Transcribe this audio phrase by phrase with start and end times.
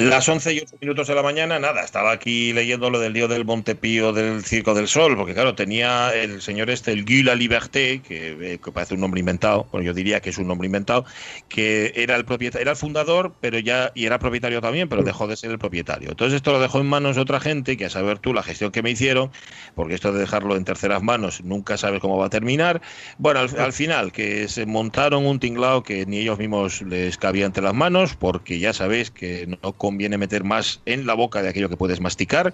[0.00, 3.28] Las 11 y 8 minutos de la mañana, nada, estaba aquí leyendo lo del lío
[3.28, 7.34] del Montepío del Circo del Sol, porque claro, tenía el señor este, el Guy La
[7.34, 10.64] Liberté, que, eh, que parece un nombre inventado, bueno, yo diría que es un nombre
[10.64, 11.04] inventado,
[11.50, 15.26] que era el propietario, era el fundador, pero ya, y era propietario también, pero dejó
[15.26, 16.08] de ser el propietario.
[16.08, 18.72] Entonces esto lo dejó en manos de otra gente, que a saber tú la gestión
[18.72, 19.30] que me hicieron,
[19.74, 22.80] porque esto de dejarlo en terceras manos nunca sabes cómo va a terminar.
[23.18, 27.44] Bueno, al, al final, que se montaron un tinglao que ni ellos mismos les cabía
[27.44, 31.48] entre las manos, porque ya sabéis que no conviene meter más en la boca de
[31.48, 32.52] aquello que puedes masticar.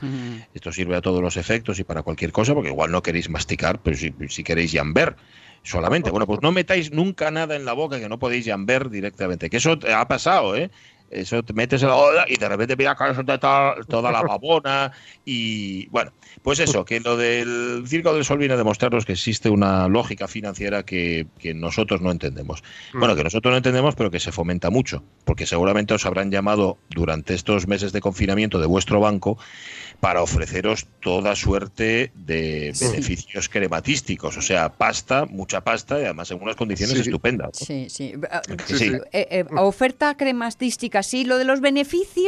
[0.55, 3.79] Esto sirve a todos los efectos y para cualquier cosa, porque igual no queréis masticar,
[3.83, 5.17] pero si, si queréis ver
[5.63, 6.11] solamente.
[6.11, 9.51] Bueno, pues no metáis nunca nada en la boca que no podéis ver directamente.
[9.51, 10.71] Que eso ha pasado, ¿eh?
[11.11, 14.93] Eso te metes en la olla y de repente mira toda, toda la babona
[15.25, 19.49] y bueno, pues eso, que lo del Circo del Sol viene a demostrarnos que existe
[19.51, 22.63] una lógica financiera que, que nosotros no entendemos.
[22.93, 26.79] Bueno, que nosotros no entendemos, pero que se fomenta mucho, porque seguramente os habrán llamado
[26.91, 29.39] durante estos meses de confinamiento de vuestro banco
[30.01, 36.41] para ofreceros toda suerte de beneficios crematísticos, o sea, pasta, mucha pasta y además en
[36.43, 37.03] unas condiciones Sí.
[37.03, 37.51] estupendas.
[37.57, 38.13] Sí, sí.
[38.67, 38.93] Sí, sí.
[39.13, 42.27] Eh, eh, oferta cremastística, sí, lo de los beneficios.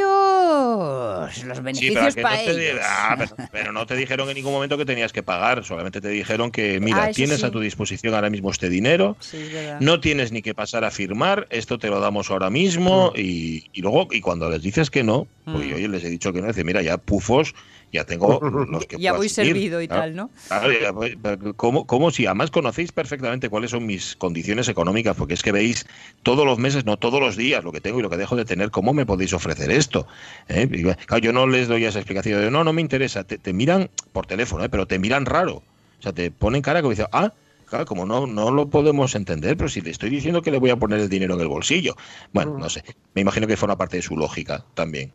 [1.44, 2.80] Los beneficios para no te di- ellos.
[2.84, 6.08] ah, pero, pero no te dijeron en ningún momento que tenías que pagar, solamente te
[6.08, 7.46] dijeron que, mira, Ah, tienes sí.
[7.46, 9.80] a tu disposición ahora mismo este dinero, Sí, es verdad.
[9.80, 13.82] no tienes ni que pasar a firmar, esto te lo damos ahora mismo y, y
[13.82, 15.70] luego, y cuando les dices que no, pues Mm.
[15.78, 17.54] yo les he dicho que no, dice, mira, ya pufos,
[17.92, 19.46] ya tengo los que Ya voy asumir".
[19.52, 20.30] servido y tal, ¿no?
[20.48, 25.16] Claro, ya voy- pero ¿cómo, cómo si además conocéis perfectamente cuáles son mis condiciones económicas?
[25.16, 25.84] Porque es que veis
[26.22, 28.44] todos los meses, no todos los días, lo que tengo y lo que dejo de
[28.44, 30.06] tener, ¿cómo me podéis ofrecer esto?
[30.48, 30.66] ¿Eh?
[31.06, 33.24] Claro, yo no les doy esa explicación de no, no me interesa.
[33.24, 34.68] Te, te miran por teléfono, ¿eh?
[34.68, 35.56] pero te miran raro.
[35.56, 37.32] O sea, te ponen cara como dicen, ah,
[37.64, 40.70] claro, como no, no lo podemos entender, pero si le estoy diciendo que le voy
[40.70, 41.94] a poner el dinero en el bolsillo.
[42.32, 42.84] Bueno, no sé.
[43.14, 45.12] Me imagino que forma parte de su lógica también,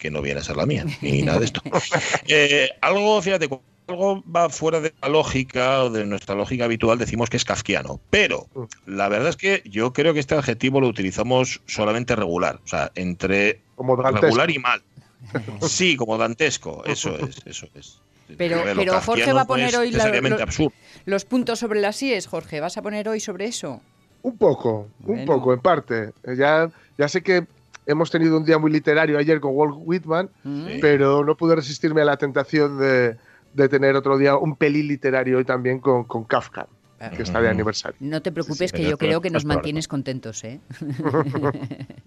[0.00, 1.60] que no viene a ser la mía, ni nada de esto.
[2.26, 6.98] Eh, algo, fíjate, cuando algo va fuera de la lógica o de nuestra lógica habitual,
[6.98, 8.00] decimos que es kafkiano.
[8.10, 8.46] Pero
[8.86, 12.90] la verdad es que yo creo que este adjetivo lo utilizamos solamente regular, o sea,
[12.94, 14.82] entre Como regular y mal.
[15.60, 18.00] Sí, como dantesco, eso es, eso es.
[18.38, 20.72] Pero- pero Jorge va a poner es hoy la- lo-.
[21.04, 23.82] Los puntos sobre las IES, Jorge, ¿vas a poner hoy sobre eso?
[24.22, 25.26] Un poco, un Bueno.
[25.26, 26.12] poco, en parte.
[26.38, 27.44] Ya, ya sé que
[27.86, 30.66] hemos tenido un día muy literario ayer con Walt Whitman, Mm.
[30.66, 30.78] Sí.
[30.80, 33.16] pero no pude resistirme a la tentación de,
[33.54, 36.66] de tener otro día un pelín literario hoy también con, con Kafka,
[37.16, 37.54] que está de Ujú.
[37.54, 37.96] aniversario.
[38.00, 40.60] No te preocupes, sí, que yo creo que nos mantienes contentos, ¿eh?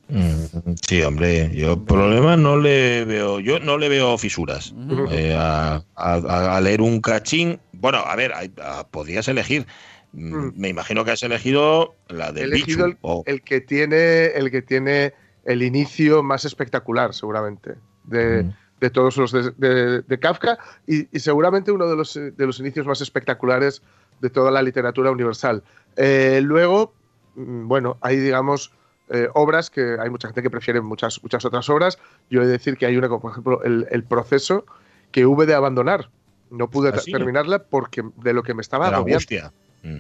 [0.09, 4.73] Mm, Sí, hombre, yo problema no le veo, yo no le veo fisuras
[5.11, 7.59] eh, a, a- a leer un cachín.
[7.71, 8.31] Bueno, a ver,
[8.61, 9.65] a- podrías elegir.
[10.11, 10.53] Mm, Mm.
[10.55, 12.97] Me imagino que has elegido la He del elegido bichu.
[13.01, 15.13] o- El que tiene el que tiene
[15.45, 18.53] el inicio más espectacular, seguramente, de, Mm.
[18.79, 22.59] de todos los de, de- de Kafka y, y seguramente uno de los, de los
[22.59, 23.81] inicios más espectaculares
[24.19, 25.63] de toda la literatura universal.
[25.95, 26.93] Eh, luego,
[27.35, 28.71] mm, bueno, hay, digamos,
[29.09, 31.99] eh, obras que hay mucha gente que prefiere muchas, muchas otras obras.
[32.29, 34.65] Yo he de decir que hay una, como por ejemplo, el, el proceso
[35.11, 36.09] que hube de abandonar.
[36.49, 37.11] No pude ¿Ah, sí?
[37.11, 39.25] terminarla porque de lo que me estaba la agobiando.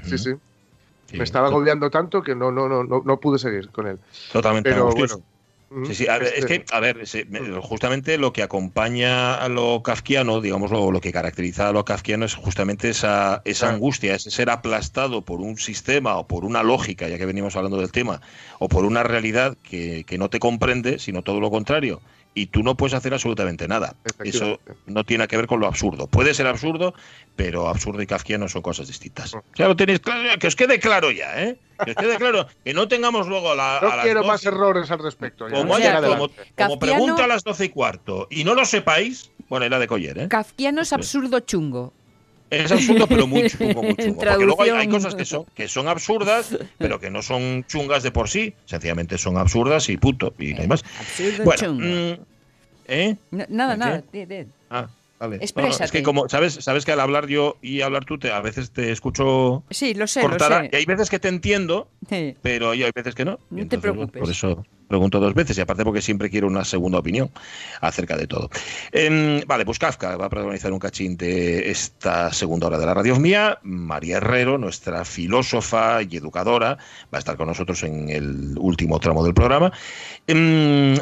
[0.03, 0.33] Sí, sí.
[1.07, 3.99] Sí, Me estaba agobiando tanto que no, no, no, no, no pude seguir con él.
[4.31, 5.15] Totalmente Pero bueno.
[5.69, 7.05] Mm, Sí, sí, a ver, es este- que, a ver,
[7.61, 12.25] justamente lo que acompaña a lo kafkiano, digamos, lo, lo que caracteriza a lo kafkiano
[12.25, 13.75] es justamente esa, esa Claro.
[13.75, 17.77] angustia, ese ser aplastado por un sistema o por una lógica, ya que venimos hablando
[17.77, 18.21] del tema,
[18.59, 22.01] o por una realidad que, que no te comprende, sino todo lo contrario.
[22.35, 23.95] Y tú no puedes hacer absolutamente nada.
[24.23, 26.07] Eso no tiene que ver con lo absurdo.
[26.07, 26.95] Puede ser absurdo,
[27.35, 29.35] pero absurdo y kafkiano son cosas distintas.
[29.35, 29.39] Mm.
[29.55, 31.59] Ya lo tenéis claro, que os quede claro ya, ¿eh?
[31.85, 34.27] Que os quede claro, que no tengamos luego a, la, No a las quiero 12
[34.31, 35.47] más errores al respecto.
[35.47, 35.57] ya.
[35.57, 38.55] como, O sea haya- que como, como pregunta a las doce y cuarto y no
[38.55, 40.27] lo sepáis, bueno, era de Coller, ¿eh?
[40.27, 40.99] Kafkiano es Eso es.
[41.01, 41.93] absurdo chungo.
[42.49, 44.19] Es absurdo, pero muy chungo, muy chungo.
[44.23, 48.11] Porque luego hay, cosas que son, que son absurdas, pero que no son chungas de
[48.11, 48.53] por sí.
[48.65, 50.33] Sencillamente son absurdas y punto.
[50.37, 50.83] Y no hay más.
[50.99, 51.85] Absurdo Bueno, chungo.
[51.85, 52.13] mm,
[52.87, 53.15] ¿eh?
[53.31, 54.45] No, nada, ¿de nada.
[54.69, 54.89] Ah,
[55.23, 55.39] Vale.
[55.55, 56.55] No, es que como, ¿sabes?
[56.55, 60.05] Sabes que al hablar yo y hablar tú, te, a veces te escucho Sí, lo
[60.05, 60.63] sé, cortada.
[60.63, 61.87] lo Y hay veces que te entiendo,
[62.41, 63.39] pero hay veces que no.
[63.49, 64.19] No te entonces, preocupes.
[64.19, 67.31] por eso pregunto dos veces y aparte porque siempre quiero una segunda opinión
[67.79, 68.49] acerca de todo.
[68.91, 72.93] Em, vale, pues Kafka va a protagonizar un cachín de esta segunda hora de la
[72.93, 73.59] radio mía.
[73.63, 79.23] María Herrero, nuestra filósofa y educadora, va a estar con nosotros en el último tramo
[79.23, 79.71] del programa.
[80.27, 80.95] Em,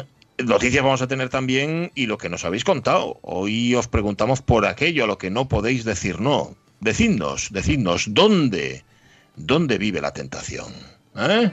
[0.44, 3.18] Noticias vamos a tener también y lo que nos habéis contado.
[3.22, 6.56] Hoy os preguntamos por aquello a lo que no podéis decir no.
[6.80, 8.84] Decidnos, decidnos, ¿dónde?
[9.36, 10.72] ¿Dónde vive la tentación?
[11.16, 11.50] ¿Eh?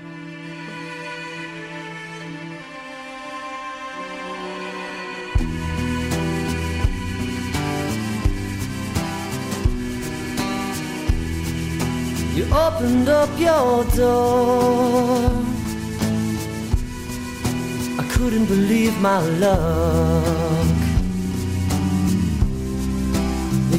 [18.19, 20.65] Couldn't believe my luck.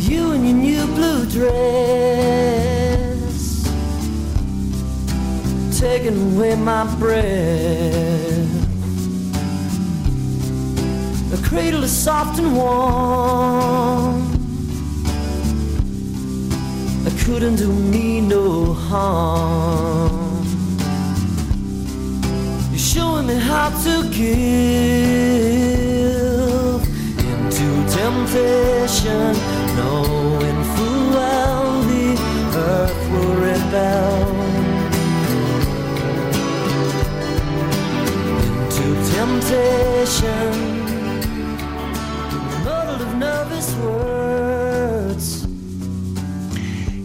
[0.01, 1.53] You in your new blue dress,
[5.79, 8.49] taking away my breath.
[11.31, 14.25] The cradle is soft and warm.
[17.07, 20.30] I couldn't do me no harm.
[22.93, 24.41] Showing me how to give
[27.31, 29.33] into temptation,
[29.77, 32.19] knowing full well the
[32.57, 34.27] earth will rebel.
[38.59, 40.70] Into temptation,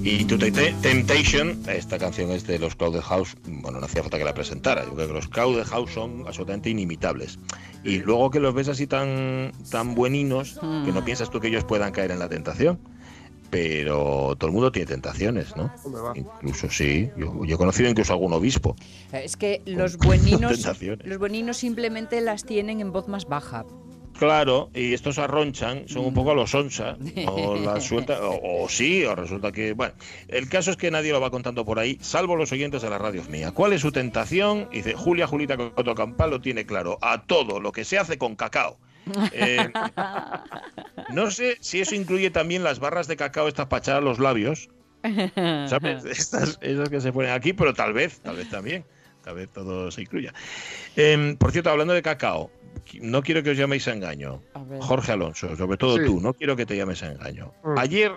[0.07, 4.19] Y To Te- Temptation, esta canción es de los Cloud House, bueno, no hacía falta
[4.19, 7.39] que la presentara, yo creo que los Cloud House son absolutamente inimitables.
[7.83, 11.63] Y luego que los ves así tan, tan bueninos, que no piensas tú que ellos
[11.63, 12.79] puedan caer en la tentación.
[13.49, 15.71] Pero todo el mundo tiene tentaciones, ¿no?
[16.43, 18.75] Incluso sí, yo, yo he conocido incluso algún obispo.
[19.11, 20.65] Es que los bueninos,
[21.03, 23.65] los bueninos simplemente las tienen en voz más baja.
[24.17, 26.97] Claro, y estos arronchan, son un poco a los onsa,
[27.27, 29.93] o la suelta, o, o sí, o resulta que, bueno,
[30.29, 32.97] el caso es que nadie lo va contando por ahí, salvo los oyentes de la
[32.97, 33.51] radio mía.
[33.51, 34.69] ¿Cuál es su tentación?
[34.71, 38.35] Dice, Julia Julita Coto Campal lo tiene claro, a todo lo que se hace con
[38.35, 38.77] cacao.
[39.33, 39.69] Eh,
[41.13, 44.69] no sé si eso incluye también las barras de cacao estas para a los labios,
[45.67, 46.05] ¿sabes?
[46.05, 48.85] Estas, esas que se ponen aquí, pero tal vez, tal vez también.
[49.23, 50.35] Tal vez todo se incluya.
[50.95, 52.51] Em, por cierto, hablando de cacao,
[53.01, 54.41] no quiero que os llaméis a engaño.
[54.53, 54.79] A ver.
[54.81, 56.05] Jorge Alonso, sobre todo Sí.
[56.05, 57.53] tú, no quiero que te llames a engaño.
[57.63, 57.77] Mm.
[57.79, 58.11] Ayer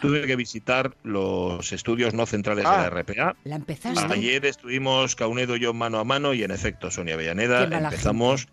[0.00, 2.82] tuve que visitar los estudios no centrales de Ah.
[2.82, 3.36] la RPA.
[3.44, 4.12] ¿La empezaste?
[4.12, 8.48] Ayer estuvimos Caunedo y yo mano a mano y en efecto, Sonia Avellaneda, empezamos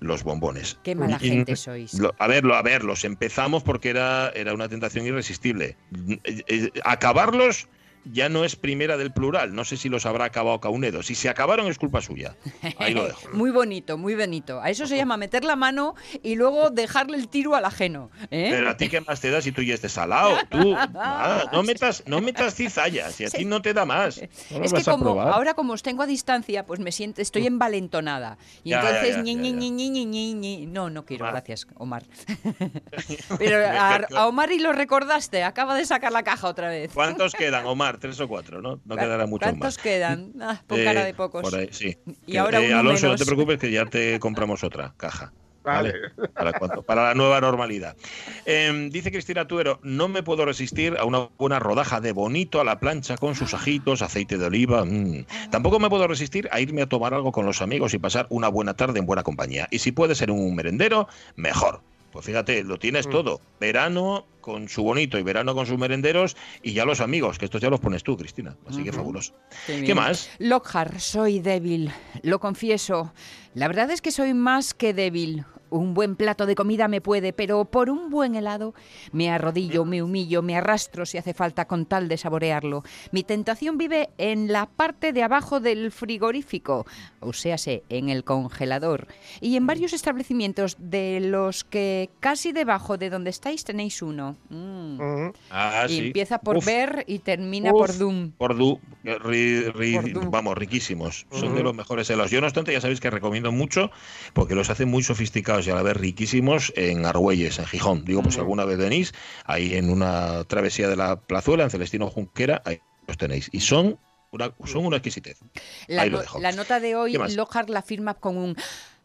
[0.00, 0.78] los bombones.
[0.82, 1.94] Qué mala Y- gente sois.
[1.94, 5.76] lo- a verlo, a ver, los empezamos porque era, era una tentación irresistible.
[6.24, 7.68] Eh, eh, Acabarlos
[8.12, 9.54] ya no es primera del plural.
[9.54, 11.02] No sé si los habrá acabado Caunedo.
[11.02, 12.36] Si se acabaron es culpa suya.
[12.78, 13.20] Ahí lo dejo.
[13.32, 14.60] Muy bonito, muy bonito.
[14.60, 18.10] A eso se llama meter la mano y luego dejarle el tiro al ajeno.
[18.30, 18.48] ¿eh?
[18.50, 20.36] Pero a ti qué más te da si tú ya estés salado.
[20.50, 23.14] Tú, nada, no metas, no metas cizallas.
[23.14, 24.20] Si a ti no te da más.
[24.50, 28.38] No es que como ahora como os tengo a distancia, pues me siento, estoy envalentonada.
[28.64, 29.40] Y Ya, entonces, ya, ya, ñi, ya.
[29.40, 30.66] ñi, ñi, ñi, ñi, ñi.
[30.66, 31.34] no, no quiero, Omar.
[31.34, 32.02] gracias, Omar.
[33.38, 36.90] Pero a, a Omar y lo recordaste, acaba de sacar la caja otra vez.
[36.92, 37.95] ¿Cuántos quedan, Omar?
[37.98, 38.60] ¿Tres o cuatro?
[38.62, 39.78] No, no quedará mucho ¿Cuántos más.
[39.78, 40.32] quedan?
[40.40, 41.42] Ah, Eh, cara de pocos.
[41.42, 41.96] por ahí, sí.
[42.26, 43.20] Y Que, ahora eh, uno Alonso, no menos.
[43.20, 45.32] te preocupes que ya te compramos otra caja.
[45.64, 45.94] Vale.
[46.32, 46.82] ¿Para, cuándo?
[46.84, 47.96] Para la nueva normalidad.
[48.44, 52.64] Em, dice Cristina Tuero, no me puedo resistir a una buena rodaja de bonito a
[52.64, 54.84] la plancha con sus ajitos, aceite de oliva.
[54.84, 55.26] mm.
[55.50, 58.46] Tampoco me puedo resistir a irme a tomar algo con los amigos y pasar una
[58.46, 59.66] buena tarde en buena compañía.
[59.72, 61.80] Y si puede ser un merendero, mejor.
[62.16, 63.10] Pues fíjate, lo tienes Mm.
[63.10, 63.42] todo.
[63.60, 67.60] Verano con su bonito y verano con sus merenderos y ya los amigos, que estos
[67.60, 68.56] ya los pones tú, Cristina.
[68.66, 69.34] Así que fabuloso.
[69.66, 70.30] Qué ¿Qué más?
[70.38, 71.92] Lockhart, soy débil,
[72.22, 73.12] lo confieso.
[73.52, 75.44] La verdad es que soy más que débil.
[75.70, 78.74] Un buen plato de comida me puede, pero por un buen helado
[79.12, 82.84] me arrodillo, me humillo, me arrastro si hace falta con tal de saborearlo.
[83.12, 86.86] Mi tentación vive en la parte de abajo del frigorífico,
[87.20, 87.56] o sea,
[87.88, 89.08] en el congelador.
[89.40, 94.36] Y en varios establecimientos de los que casi debajo de donde estáis tenéis uno.
[94.50, 95.30] Mm.
[95.50, 96.06] Ah, Y sí.
[96.08, 96.66] empieza por Uf.
[96.66, 97.78] ver y termina Uf.
[97.78, 98.32] por Doom.
[98.32, 100.30] Por Du, eh, ri- ri- Por Du.
[100.30, 101.26] vamos, riquísimos.
[101.32, 102.30] Son de los mejores helados.
[102.30, 103.90] Yo, no obstante, ya sabéis que recomiendo mucho
[104.34, 108.04] porque los hacen muy sofisticados y a la vez riquísimos en Argüelles, en Gijón.
[108.04, 109.12] Digo, pues si alguna vez venís,
[109.44, 113.48] ahí en una travesía de la plazuela, en Celestino Junquera, ahí los tenéis.
[113.52, 113.98] Y son
[114.32, 115.38] una, son una exquisitez.
[115.86, 116.40] La, Ahí lo dejo.
[116.40, 117.16] la nota de hoy.
[117.34, 118.56] Lockhart la firma con un...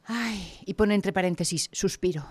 [0.05, 2.25] Ay, y pone entre paréntesis, suspiro.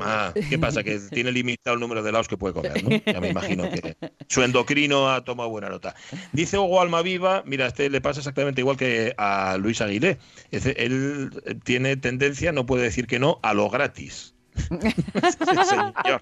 [0.00, 0.82] Ah, ¿qué pasa?
[0.82, 2.90] Que tiene limitado el número de helados que puede comer, ¿no?
[3.04, 3.96] Ya me imagino que
[4.28, 5.94] su endocrino ha tomado buena nota.
[6.32, 10.18] Dice Hugo Almaviva, mira, este le pasa exactamente igual que a Luis Aguilé.
[10.50, 11.30] Él
[11.64, 14.33] tiene tendencia, no puede decir que no, a lo gratis.
[14.54, 16.20] Sí, señor.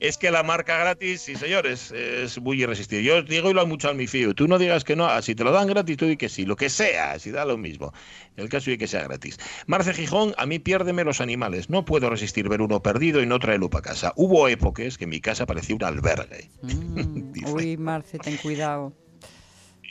[0.00, 3.04] Es que la marca gratis, sí, señores, es muy irresistible.
[3.04, 4.34] Yo digo y lo mucho al mi fío.
[4.34, 6.44] Tú no digas que no, ah, si te lo dan gratis, tú di que sí,
[6.44, 7.92] lo que sea, si da lo mismo.
[8.36, 9.38] El caso es que sea gratis.
[9.66, 11.70] Marce Gijón, a mí piérdeme los animales.
[11.70, 14.12] No puedo resistir ver uno perdido y no traerlo para casa.
[14.16, 16.50] Hubo épocas que mi casa parecía un albergue.
[16.62, 17.46] Mm.
[17.52, 18.92] Uy, Marce, ten cuidado.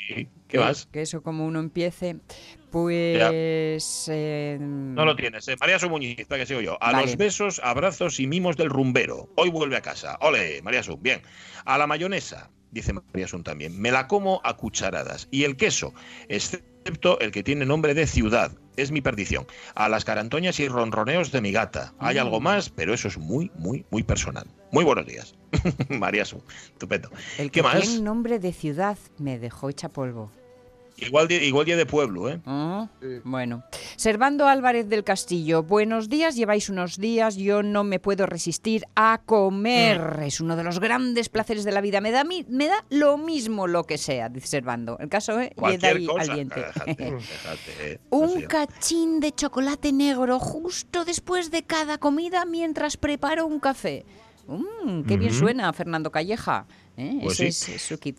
[0.08, 0.88] ¿Qué ¿Qué más?
[0.88, 2.18] Que eso como uno empiece,
[2.72, 4.06] pues...
[4.10, 5.56] eh, No lo tienes, ¿eh?
[5.60, 6.78] María Su Muñiz, que sigo yo.
[6.82, 7.06] A Vale.
[7.08, 9.30] los besos, abrazos y mimos del rumbero.
[9.36, 10.18] Hoy vuelve a casa.
[10.22, 11.22] Ole, María Su, bien.
[11.66, 13.80] A la mayonesa, dice María Sun también.
[13.80, 15.28] Me la como a cucharadas.
[15.32, 15.94] Y el queso,
[16.30, 18.52] excepto el que tiene nombre de ciudad.
[18.78, 19.48] Es mi perdición.
[19.74, 21.94] A las carantoñas y ronroneos de mi gata.
[22.00, 22.20] Hay Mm.
[22.20, 24.46] algo más, pero eso es muy, muy, muy personal.
[24.72, 25.36] Muy buenos días.
[25.90, 26.44] María Sun,
[26.74, 27.10] estupendo.
[27.40, 27.82] el ¿Qué que más?
[27.82, 30.32] tiene nombre de ciudad me dejó hecha polvo.
[31.00, 32.42] Igual, día de pueblo, ¿eh?
[32.48, 33.08] Ah, Sí.
[33.24, 33.64] Bueno,
[33.98, 39.22] Servando Álvarez del Castillo, buenos días, lleváis unos días, yo no me puedo resistir a
[39.26, 42.84] comer, es uno de los grandes placeres de la vida, me da, mi- me da
[42.90, 44.98] lo mismo lo que sea, dice Servando.
[45.00, 46.22] El caso es Cualquier ahí cosa.
[46.22, 46.60] al diente.
[46.66, 48.00] Déjate, déjate, eh.
[48.10, 48.44] Un Así.
[48.48, 54.04] cachín de chocolate negro justo después de cada comida mientras preparo un café.
[54.48, 56.66] Mm, qué bien suena, Fernando Calleja.
[56.96, 57.20] ¿eh?
[57.22, 57.72] Pues Ese sí.
[57.74, 58.18] es su kit.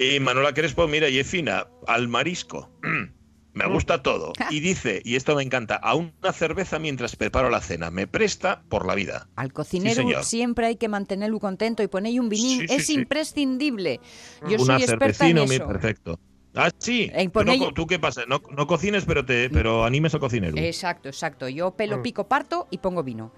[0.00, 2.70] Y Manuela Crespo, mira, y es fina, al marisco.
[3.52, 4.32] Me gusta todo.
[4.50, 7.90] Y dice, y esto me encanta, a una cerveza mientras preparo la cena.
[7.90, 9.28] Me presta por la vida.
[9.36, 14.00] Al cocinero siempre hay que mantenerlo contento y poner un vinín Sí, sí, es imprescindible.
[14.48, 15.66] Yo una soy experta en eso.
[15.66, 16.20] perfecto.
[16.54, 17.10] Ah, sí.
[17.12, 18.22] Eh, ¿Tú, poné- no tú qué pasa?
[18.26, 20.56] No, no cocines, pero te pero animes al cocinero.
[20.56, 21.48] Exacto, exacto.
[21.48, 22.02] Yo pelo, Mm.
[22.02, 23.32] pico, parto y pongo vino.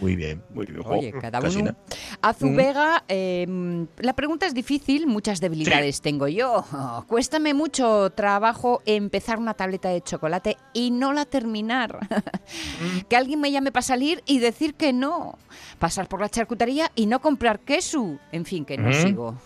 [0.00, 0.80] Muy bien, muy bien.
[0.84, 1.76] Oye, cada uno.
[2.22, 3.46] Azubega, eh,
[3.98, 6.64] la pregunta es difícil, muchas debilidades tengo yo.
[7.08, 11.98] Cuéstame mucho trabajo empezar una tableta de chocolate y no la terminar.
[12.80, 13.00] Mm.
[13.08, 15.38] que alguien me llame para salir y decir que no.
[15.78, 18.18] Pasar por la charcutería y no comprar queso.
[18.32, 19.02] En fin, que no Ujú.
[19.02, 19.38] sigo.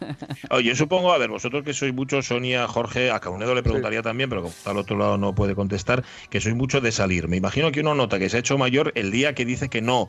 [0.50, 4.02] Oye, yo supongo, a ver, vosotros que sois muchos, Sonia, Jorge, a Caunedo le preguntaría
[4.02, 7.28] también, pero como está al otro lado no puede contestar, que sois mucho de salir.
[7.28, 9.80] Me imagino que uno nota que se ha hecho mayor el día que dice que
[9.80, 10.01] no.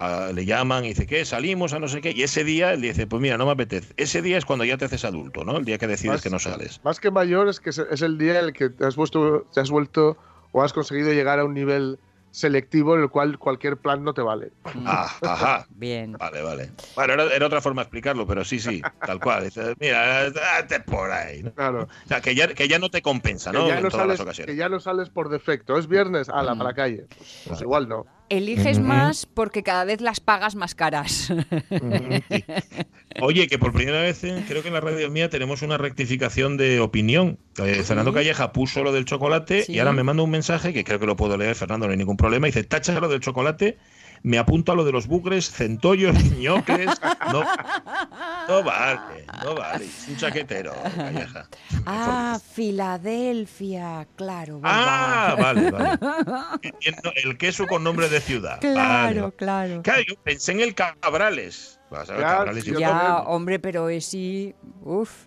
[0.00, 2.80] Ah, le llaman y dice que salimos a no sé qué, y ese día él
[2.82, 3.92] dice, pues mira, no me apetece.
[3.96, 5.56] Ese día es cuando ya te haces adulto, ¿no?
[5.56, 6.80] El día que decides Más- que no sales.
[6.84, 9.60] Más que mayor es que es- el día en el que te has, vuelto, te
[9.60, 10.16] has vuelto
[10.52, 11.98] o has conseguido llegar a un nivel
[12.30, 14.52] selectivo en el cual cualquier plan no te vale.
[14.84, 15.66] Ah, ajá.
[15.70, 16.12] Bien.
[16.12, 16.70] Vale, vale.
[16.94, 19.44] Bueno, era, era otra forma de explicarlo, pero sí, sí, tal cual.
[19.44, 21.42] Dices, mira, date por ahí.
[21.42, 21.52] ¿no?
[21.54, 21.88] Claro.
[22.04, 23.66] O sea, que ya, que ya no te compensa, Que, ¿no?
[23.66, 24.54] ya en no todas las sales, ocasiones.
[24.54, 25.76] que ya no sales por defecto.
[25.78, 26.58] Es viernes, ala, Mm.
[26.58, 27.06] para la calle.
[27.16, 28.06] Pues, pues igual no.
[28.30, 31.32] Eliges más porque cada vez las pagas más caras.
[32.30, 32.44] Sí.
[33.20, 36.56] Oye, que por primera vez eh, creo que en la radio mía tenemos una rectificación
[36.56, 37.38] de opinión.
[37.58, 39.72] Eh, Fernando Calleja puso lo del chocolate Sí.
[39.72, 41.98] y ahora me manda un mensaje que creo que lo puedo leer, Fernando, no hay
[41.98, 42.46] ningún problema.
[42.46, 43.78] Dice, tacha lo del chocolate,
[44.22, 46.90] me apunta lo de los bugres, centollos, ñoques.
[47.32, 47.42] No,
[48.48, 49.84] no vale, no vale.
[49.84, 51.48] Es un chaquetero, Calleja.
[51.86, 54.60] ah, Filadelfia, claro.
[54.62, 55.98] Ah, vale, vale.
[57.24, 58.60] El queso con nombre de ciudad.
[58.60, 59.32] Claro, vale.
[59.36, 59.82] claro.
[59.82, 61.80] Claro, yo pensé en el Cabrales.
[61.90, 63.12] Vas a ver, Ya, Cabrales, yo Ya, también.
[63.26, 64.54] hombre, pero es sí.
[64.84, 65.26] Uf.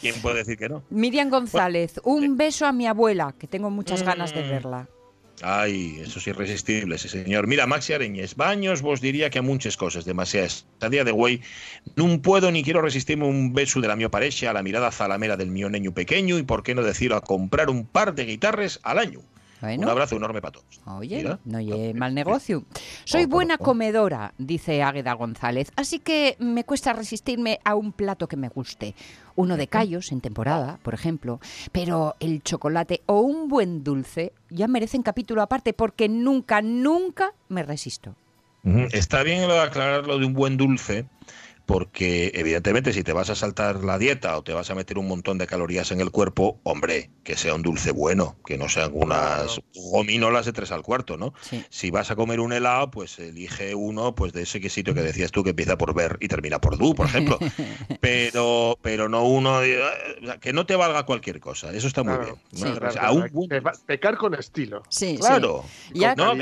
[0.00, 0.82] ¿Quién puede decir que no?
[0.88, 4.48] Miriam González, un beso a mi abuela, que tengo muchas ganas de Mm.
[4.48, 4.88] verla.
[5.42, 7.46] Ay, eso es irresistible, sí señor.
[7.46, 10.66] Mira, Maxi Areñez, baños vos diría que a muchas cosas, demasiadas.
[10.80, 11.42] A día de hoy
[11.96, 15.36] no puedo ni quiero resistirme un beso de la mio pareja, a la mirada zalamera
[15.36, 18.80] del mío niño pequeño y por qué no decirlo a comprar un par de guitarras
[18.82, 19.20] al año.
[19.60, 19.82] Bueno.
[19.82, 20.80] Un abrazo enorme para todos.
[20.86, 21.38] Oye, Mira.
[21.44, 21.60] no
[21.94, 22.64] mal negocio.
[23.04, 28.36] Soy buena comedora, dice Águeda González, así que me cuesta resistirme a un plato que
[28.36, 28.94] me guste.
[29.40, 31.40] Uno de callos en temporada, por ejemplo,
[31.72, 37.62] pero el chocolate o un buen dulce ya merecen capítulo aparte porque nunca, nunca me
[37.62, 38.14] resisto.
[38.92, 41.06] Está bien lo de aclarar lo de un buen dulce,
[41.70, 45.06] porque evidentemente si te vas a saltar la dieta o te vas a meter un
[45.06, 48.90] montón de calorías en el cuerpo, hombre, que sea un dulce bueno, que no sean
[48.92, 51.32] unas gominolas de tres al cuarto, ¿no?
[51.40, 51.64] Sí.
[51.70, 55.02] Si vas a comer un helado, pues elige uno pues de ese que sitio que
[55.02, 57.38] decías tú que empieza por ver y termina por du, por ejemplo.
[58.00, 59.60] pero, pero no uno
[60.40, 61.72] que no te valga cualquier cosa.
[61.72, 62.24] Eso está muy Claro.
[62.24, 62.36] bien.
[62.52, 62.78] Sí.
[62.80, 63.48] Claro, a un.
[63.86, 64.82] Pecar con estilo.
[64.88, 65.64] Sí, Claro.
[65.92, 66.00] sí.
[66.00, 66.32] Ya, No,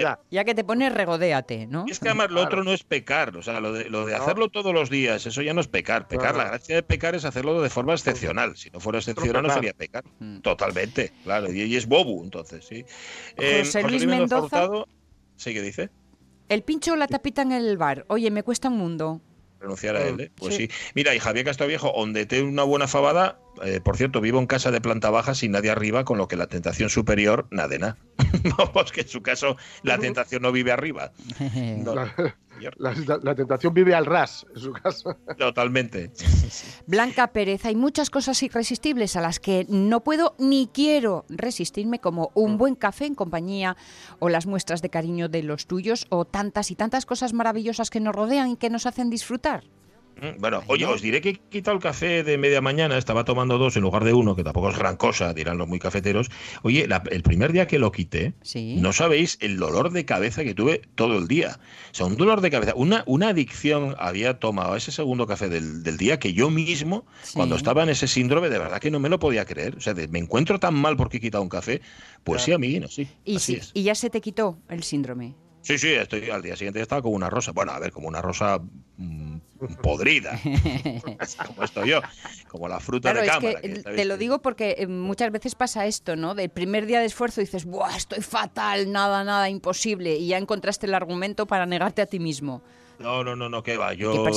[0.45, 1.85] que te pones, regodéate, ¿no?
[1.89, 2.47] Es que además lo Claro.
[2.47, 4.23] otro no es pecar, o sea, lo de, lo de No.
[4.23, 6.07] hacerlo todos los días, eso ya no es pecar.
[6.09, 6.39] Pecar, Claro.
[6.39, 8.57] la gracia de pecar es hacerlo de forma excepcional.
[8.57, 10.05] Si no fuera excepcional, no sería pecar.
[10.19, 10.39] Mm.
[10.41, 11.53] Totalmente, claro.
[11.53, 12.85] Y, y es bobo, entonces, sí.
[13.37, 14.45] Eh, José Luis Mendoza Mendoza.
[14.65, 14.89] Hurtado,
[15.37, 15.91] ¿sí que dice?
[16.49, 18.05] El pincho o la tapita en el bar.
[18.09, 19.21] Oye, me cuesta un mundo.
[19.61, 20.31] renunciar a él, ¿eh?
[20.37, 20.69] Pues Sí.
[20.69, 20.75] sí.
[20.95, 24.71] Mira, y Javier Castroviejo, donde te una buena fabada, eh, por cierto, vivo en casa
[24.71, 27.97] de planta baja sin nadie arriba, con lo que la tentación superior, nada de nada.
[28.57, 31.11] Vamos, que en su caso la tentación no vive arriba.
[31.79, 31.95] No,
[32.59, 35.17] señor, la- la- la tentación vive al ras, en su caso.
[35.39, 36.11] totalmente.
[36.87, 42.31] Blanca Pérez, hay muchas cosas irresistibles a las que no puedo ni quiero resistirme, como
[42.35, 43.77] un buen café en compañía
[44.19, 48.01] o las muestras de cariño de los tuyos o tantas y tantas cosas maravillosas que
[48.01, 49.65] nos rodean y que nos hacen disfrutar.
[50.21, 53.57] Mm, Bueno, oye, os diré que he quitado el café de media mañana, estaba tomando
[53.59, 56.29] dos en lugar de uno, que tampoco es gran cosa, dirán los muy cafeteros.
[56.63, 58.77] Oye, la- el primer día que lo quité, Sí.
[58.81, 61.61] no sabéis el dolor de cabeza que tuve todo el día.
[61.93, 65.83] O sea, un dolor de cabeza, una, una adicción había tomado ese segundo café del,
[65.83, 67.35] del día que yo mismo, Sí.
[67.35, 69.77] cuando estaba en ese síndrome, de verdad que no me lo podía creer.
[69.77, 71.81] O sea, de- me encuentro tan mal porque he quitado un café.
[72.25, 73.09] Pues sí, amiguino, sí.
[73.25, 73.71] Y, así sí, es.
[73.75, 75.35] y ya se te quitó el síndrome.
[75.69, 77.53] Sí, sí, estoy al día siguiente estaba como una rosa.
[77.53, 78.59] Bueno, a ver, como una rosa
[78.97, 79.37] mm,
[79.83, 80.41] podrida.
[81.47, 82.01] como estoy yo.
[82.49, 83.61] Como la fruta Claro, de es cámara.
[83.61, 86.35] que que sabéis te lo digo porque eh, muchas veces pasa esto, ¿no?
[86.35, 90.17] Del primer día de esfuerzo dices, ¡buah, estoy fatal, nada, nada, imposible!
[90.17, 92.63] Y ya encontraste el argumento para negarte a ti mismo.
[92.99, 93.95] No, no, no, no, que va.
[93.95, 94.29] Yo,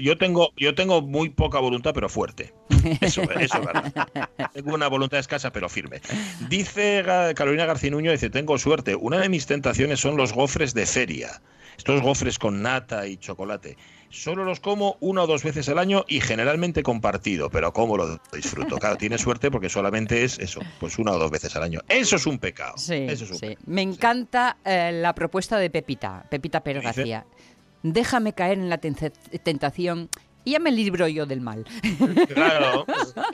[0.00, 2.54] yo tengo, yo tengo muy poca voluntad, pero fuerte.
[3.00, 4.08] Eso, eso es verdad.
[4.54, 6.00] Tengo una voluntad escasa, pero firme.
[6.48, 7.02] Dice
[7.34, 8.94] Carolina Garcinuño, dice, tengo suerte.
[8.94, 11.42] Una de mis tentaciones son los gofres de feria.
[11.76, 13.76] Estos gofres con nata y chocolate.
[14.08, 18.18] Solo los como una o dos veces al año y generalmente compartido, pero ¿cómo lo
[18.32, 18.78] disfruto?
[18.78, 21.80] Claro, tiene suerte porque solamente es eso, pues una o dos veces al año.
[21.88, 22.78] Eso es un pecado.
[22.78, 23.46] Sí, Eso es un sí.
[23.48, 23.64] pecado.
[23.66, 27.24] Me encanta eh, la propuesta de Pepita, Pepita Pérez ¿Qué dice?
[27.92, 30.08] Déjame caer en la tentación
[30.44, 31.64] y ya me libro yo del mal.
[32.34, 32.84] Claro.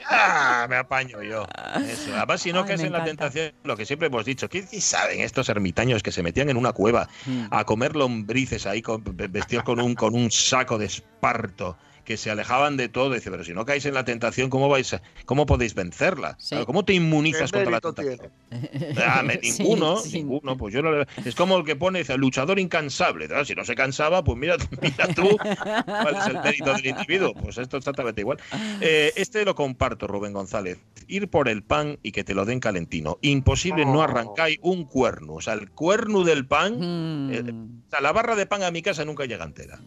[0.09, 1.45] Ah, me apaño yo.
[1.87, 2.15] Eso.
[2.15, 5.49] Además, si no caes en la tentación, lo que siempre hemos dicho, ¿qué saben estos
[5.49, 7.45] ermitaños que se metían en una cueva Mm.
[7.51, 11.77] a comer lombrices ahí con- vestidos con un, con un saco de esparto?
[12.05, 14.93] Que se alejaban de todo, dice, pero si no caéis en la tentación, ¿cómo vais
[14.93, 16.35] a- cómo podéis vencerla?
[16.39, 16.55] Sí.
[16.65, 18.31] ¿Cómo te inmunizas ¿Qué contra la tentación?
[19.05, 20.13] Ah, me- Sí, ninguno, sí.
[20.21, 20.57] ninguno.
[20.57, 23.27] Pues yo no le- es como el que pone, dice, luchador incansable.
[23.45, 25.37] Si no se cansaba, pues mira, mira tú
[25.85, 27.33] cuál es el mérito del individuo.
[27.33, 28.37] Pues esto es exactamente igual.
[28.81, 30.77] Eh, este lo comparto, Rubén González.
[31.07, 33.17] Ir por el pan y que te lo den calentino.
[33.21, 34.01] Imposible no Oh.
[34.03, 35.33] arrancáis un cuerno.
[35.35, 36.73] O sea, el cuerno del pan.
[36.79, 37.31] Mm.
[37.33, 37.43] eh,
[37.87, 39.79] o sea, la barra de pan a mi casa nunca llega entera.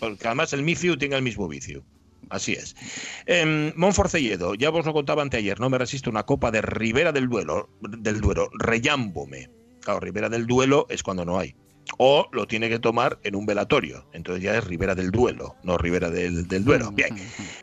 [0.00, 1.84] Porque además el micio tiene el mismo vicio.
[2.30, 2.76] Así es.
[3.26, 7.28] Eh, Monforcelledo, ya vos lo contaba anteayer, no me resisto una copa de Ribera del
[7.28, 9.50] Duelo, del Duero, rellámbome.
[9.80, 11.54] Claro, Ribera del Duelo es cuando no hay.
[11.96, 14.06] O lo tiene que tomar en un velatorio.
[14.12, 16.90] Entonces ya es Ribera del Duelo, no Ribera del, del Duero.
[16.92, 17.16] Bien.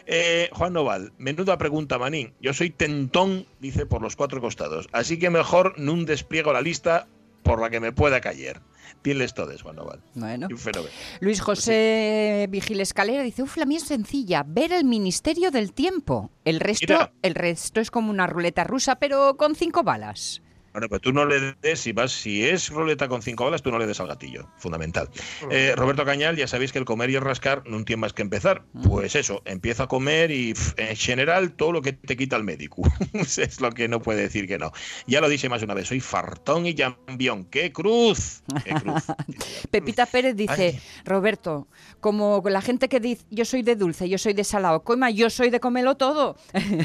[0.08, 2.34] Eh, Juan Noval, menuda pregunta, Manín.
[2.42, 4.88] Yo soy tentón, dice, por los cuatro costados.
[4.94, 7.08] Así que mejor no despliego la lista
[7.46, 8.60] por la que me pueda caer.
[9.04, 10.02] Tienes Noval.
[10.16, 10.48] Bueno.
[10.50, 10.92] Un fenómeno.
[11.20, 16.32] Luis José Vigil Escalera dice, uf, la mía es sencilla, ver el Ministerio del Tiempo.
[16.44, 17.14] El resto, Mira.
[17.22, 20.42] el resto es como una ruleta rusa, pero con cinco balas.
[20.76, 23.72] Bueno, pero tú no le des, si vas, si es ruleta con cinco balas, tú
[23.72, 25.10] no le des al gatillo, fundamental.
[25.50, 28.24] Eh, Roberto Cañal, ya sabéis que el comer y el rascar no tiene más que
[28.24, 28.66] empezar.
[28.84, 32.82] Pues eso, empieza a comer y en general todo lo que te quita el médico.
[33.14, 34.74] es lo que no puede decir que no.
[35.08, 37.46] Ya lo dije más una vez, soy fartón y llambión.
[37.46, 38.44] ¡Qué cruz!
[38.66, 39.04] ¡Qué cruz!
[39.72, 40.82] Pepita Pérez dice, Ay.
[41.06, 41.70] Roberto,
[42.02, 45.30] como la gente que dice, yo soy de dulce, yo soy de salado, coma, yo
[45.30, 46.36] soy de comerlo todo.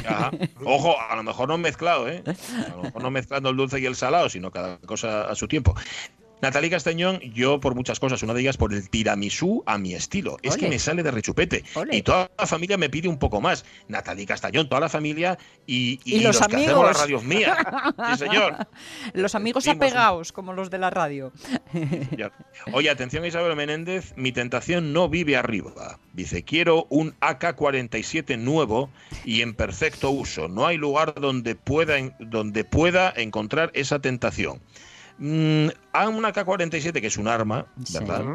[0.07, 0.31] Ajá.
[0.65, 2.23] Ojo, a lo mejor no mezclado, ¿eh?
[2.25, 5.47] A lo mejor no mezclando el dulce y el salado, sino cada cosa a su
[5.47, 5.75] tiempo.
[6.41, 10.37] Natalie Castañón, yo por muchas cosas, una de ellas por el tiramisú a mi estilo.
[10.41, 11.63] Es que me sale de rechupete.
[11.75, 11.97] Ole.
[11.97, 13.63] Y toda la familia me pide un poco más.
[13.87, 16.85] Natalie Castañón, toda la familia y, Y los que hacemos amigos.
[16.87, 17.57] las radios mías.
[18.11, 18.67] Sí, señor.
[19.13, 21.31] Los amigos un- apegados, como los de la radio.
[22.73, 25.99] Oye, atención Isabel Menéndez, mi tentación no vive arriba.
[26.13, 28.89] Dice, quiero un AK-47 nuevo
[29.25, 30.47] y en perfecto uso.
[30.47, 34.61] No hay lugar donde pueda, donde pueda encontrar esa tentación.
[35.23, 37.67] Mm, a un AK-47, que es un arma.
[37.93, 38.25] ¿verdad?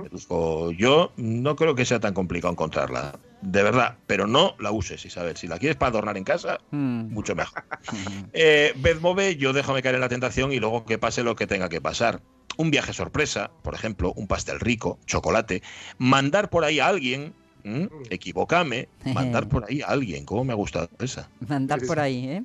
[0.78, 3.18] Yo no creo que sea tan complicado encontrarla.
[3.42, 5.36] De verdad, pero no la uses, Isabel.
[5.36, 7.12] Si la quieres para adornar en casa, Mm.
[7.12, 7.64] mucho mejor.
[8.32, 11.68] Eh, Bezmove, yo déjame caer en la tentación y luego que pase lo que tenga
[11.68, 12.22] que pasar.
[12.56, 15.62] Un viaje sorpresa, por ejemplo, un pastel rico, chocolate,
[15.98, 17.88] mandar por ahí a alguien, ¿m?
[18.10, 20.24] equivocame, mandar por ahí a alguien.
[20.24, 21.28] ¿Cómo me ha gustado esa?
[21.48, 22.44] Mandar por ahí, ¿eh?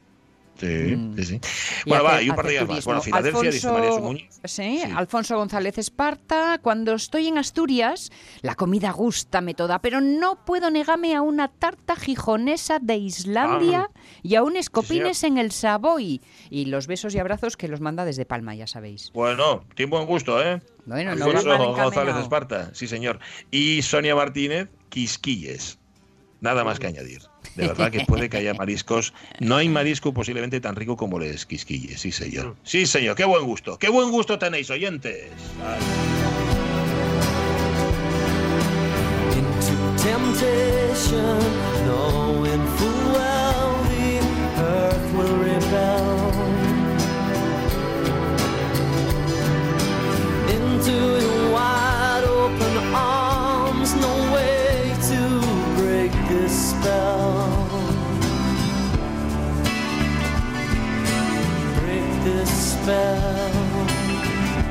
[0.60, 1.16] Sí, Mm.
[1.16, 1.40] sí, sí.
[1.86, 2.86] Y Bueno, va, y un par de días más.
[2.86, 3.02] Bueno.
[3.02, 4.30] Filadelfia, dice María Muñiz.
[4.44, 4.92] Sí, Sí.
[4.96, 6.60] Alfonso González Esparta.
[6.62, 8.12] Cuando estoy en Asturias,
[8.42, 13.90] la comida gústame toda, pero no puedo negarme a una tarta gijonesa de Islandia
[14.22, 16.22] y a unos copines en el Savoy.
[16.52, 19.10] Y los besos y abrazos que los manda desde Palma, ya sabéis.
[19.14, 20.62] Bueno, tiene buen gusto, ¿eh?
[20.86, 22.16] Bueno, no va Alfonso González.
[22.18, 23.20] Esparta, sí señor.
[23.50, 25.80] Y Sonia Martínez, Quisquilles.
[26.42, 27.22] Nada más que añadir.
[27.56, 29.14] De verdad que puede que haya mariscos.
[29.40, 32.56] No hay marisco posiblemente tan rico como les quisquilles, sí señor.
[32.64, 33.78] Sí señor, qué buen gusto.
[33.78, 35.30] Qué buen gusto tenéis, oyentes.
[35.64, 36.12] Ay.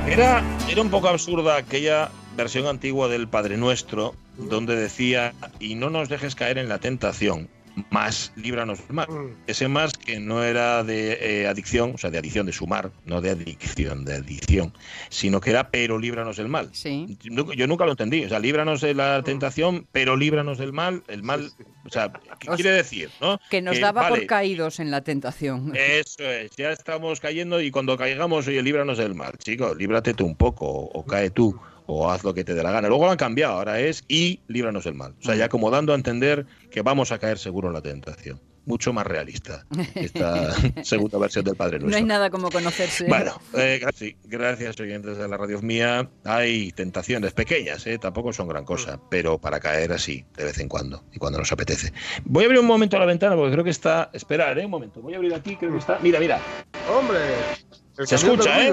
[0.06, 5.90] Era, era un poco absurda aquella versión antigua del Padre Nuestro, donde decía, y no
[5.90, 7.48] nos dejes caer en la tentación,
[7.90, 9.08] más líbranos del mal.
[9.08, 9.36] Mm.
[9.46, 13.20] Ese más que no era de eh, adicción, o sea, de adicción de sumar, no
[13.20, 14.72] de adicción, de adicción,
[15.08, 16.70] sino que era pero líbranos del mal.
[16.72, 17.18] Sí.
[17.22, 21.02] Yo yo nunca lo entendí, o sea, líbranos de la tentación, pero líbranos del mal.
[21.08, 21.50] El mal,
[21.84, 23.10] o sea, ¿qué O quiere decir?
[23.20, 23.40] ¿no?
[23.50, 25.72] Que nos Que, daba por caídos en la tentación.
[25.74, 29.36] Eso es, ya estamos cayendo y cuando caigamos, oye, líbranos del mal.
[29.38, 31.58] Chico, líbrate tú un poco, o, o cae tú,
[31.90, 32.88] o haz lo que te dé la gana.
[32.88, 35.14] Luego lo han cambiado, ahora es y líbranos del mal.
[35.20, 38.40] O sea, ya como dando a entender que vamos a caer seguro en la tentación.
[38.66, 41.96] Mucho más realista esta segunda versión del Padre No Nuestro.
[41.98, 43.06] hay nada como conocerse.
[43.08, 43.80] Bueno, eh,
[44.24, 46.08] gracias oyentes de la radio mía.
[46.24, 50.68] Hay tentaciones pequeñas, eh, tampoco son gran cosa, pero para caer así de vez en
[50.68, 51.92] cuando y cuando nos apetece.
[52.24, 54.10] Voy a abrir un momento la ventana porque creo que está.
[54.12, 55.00] Esperar, eh, un momento.
[55.00, 55.98] Voy a abrir aquí, creo que está.
[56.00, 56.38] Mira, mira.
[56.94, 57.18] ¡Hombre!
[58.04, 58.72] Se escucha, ¿eh?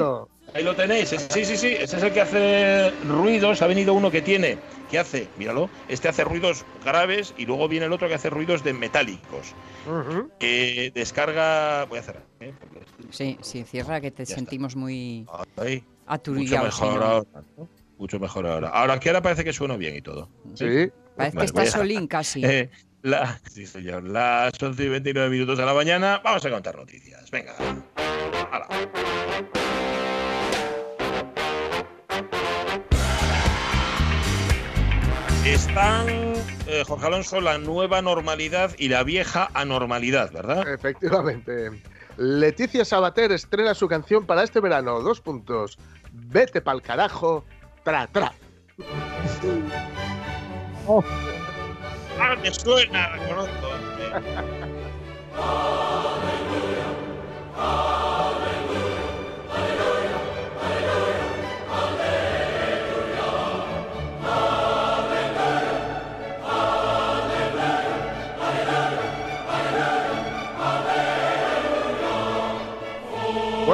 [0.54, 1.10] Ahí lo tenéis.
[1.10, 1.68] Sí, sí, sí.
[1.68, 3.62] Ese es el que hace ruidos.
[3.62, 4.58] Ha venido uno que tiene.
[4.90, 5.28] ¿Qué hace?
[5.38, 5.70] Míralo.
[5.90, 9.54] Este hace ruidos graves y luego viene el otro que hace ruidos de metálicos.
[10.40, 11.86] Que descarga.
[11.86, 12.24] Voy a cerrar.
[12.40, 12.54] ¿eh?
[12.60, 14.36] Porque- Sí, sí, cierra que te Ya está.
[14.36, 15.26] sentimos muy
[15.58, 15.84] Ahí.
[16.28, 16.32] Mucho
[16.64, 17.04] mejor señor.
[17.04, 17.28] ahora.
[17.58, 17.70] ¿no?
[17.98, 18.70] Mucho mejor ahora.
[18.70, 20.30] Ahora que ahora parece que suena bien y todo.
[20.56, 20.90] Sí.
[21.16, 22.42] Parece Vale, que está solín casi.
[22.46, 22.70] Eh,
[23.04, 24.04] la, sí, señor.
[24.04, 26.20] Las 11 y 29 minutos de la mañana.
[26.24, 27.30] Vamos a contar noticias.
[27.32, 27.56] Venga.
[28.52, 28.68] Hala.
[35.48, 36.08] Están,
[36.68, 40.68] eh, Jorge Alonso, la nueva normalidad y la vieja anormalidad, ¿verdad?
[40.68, 41.72] Efectivamente.
[42.18, 45.00] Leticia Sabater estrena su canción para este verano.
[45.00, 45.80] Dos puntos.
[46.12, 47.46] Vete pa'l carajo.
[47.84, 48.34] Tra, tra.
[52.20, 53.68] Ah, me suena, reconozco.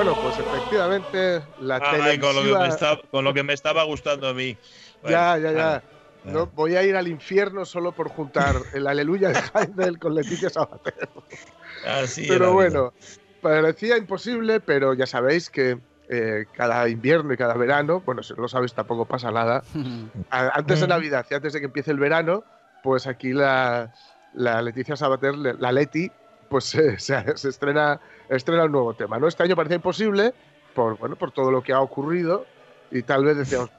[0.04, 3.54] Bueno, pues efectivamente la Ay, con, lo que me televisiva- estaba, con lo que me
[3.54, 4.58] estaba gustando a mí.
[5.02, 5.52] Ya, Bueno, ya, ya.
[5.54, 5.84] nada.
[6.24, 10.50] No, voy a ir al infierno solo por juntar el aleluya de Heindel con Leticia
[10.50, 11.10] Sabater.
[11.84, 12.94] Así Pero bueno,
[13.40, 18.42] parecía imposible, pero ya sabéis que eh, cada invierno y cada verano, bueno, si no
[18.44, 19.64] lo sabéis tampoco pasa nada,
[20.30, 20.88] antes de.
[20.88, 22.46] Navidad y antes de que empiece el verano,
[22.82, 23.92] pues aquí la,
[24.32, 26.14] la Leticia Sabater, la Leti,
[26.54, 29.18] pues se, se- se estrena, estrena un nuevo tema.
[29.18, 29.28] ¿no?
[29.28, 30.36] Este año parecía imposible
[30.76, 32.46] por, bueno, por todo lo que ha ocurrido
[32.92, 33.72] y tal vez decíamos,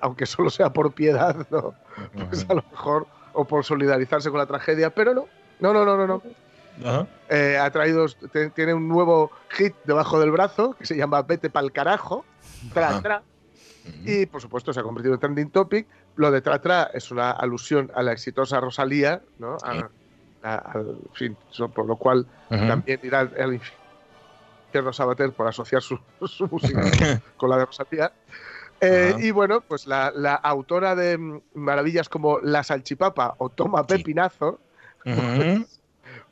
[0.00, 1.74] aunque solo sea por piedad, ¿no?
[2.30, 5.26] pues a lo mejor, o por solidarizarse con la tragedia, pero no,
[5.58, 6.06] no, no, no, no.
[6.06, 6.22] no.
[7.28, 8.06] Eh, ha traído,
[8.54, 12.24] tiene un nuevo hit debajo del brazo que se llama Vete pa'l carajo,
[12.72, 13.22] tra, tra,
[14.04, 15.88] y por supuesto se ha convertido en trending topic.
[16.14, 19.56] Lo de tra, tra es una alusión a la exitosa Rosalía, ¿no?
[19.64, 19.90] A-
[20.42, 21.36] al fin,
[21.74, 23.54] por lo cual también irá al al
[24.66, 26.82] infierno Sabater por asociar su, su música
[27.36, 28.12] con la de Rosalía.
[28.80, 33.98] Eh, y bueno, pues la, la autora de maravillas como La Salchipapa o Toma Sí.
[33.98, 34.58] Pepinazo,
[35.06, 35.14] Ujú.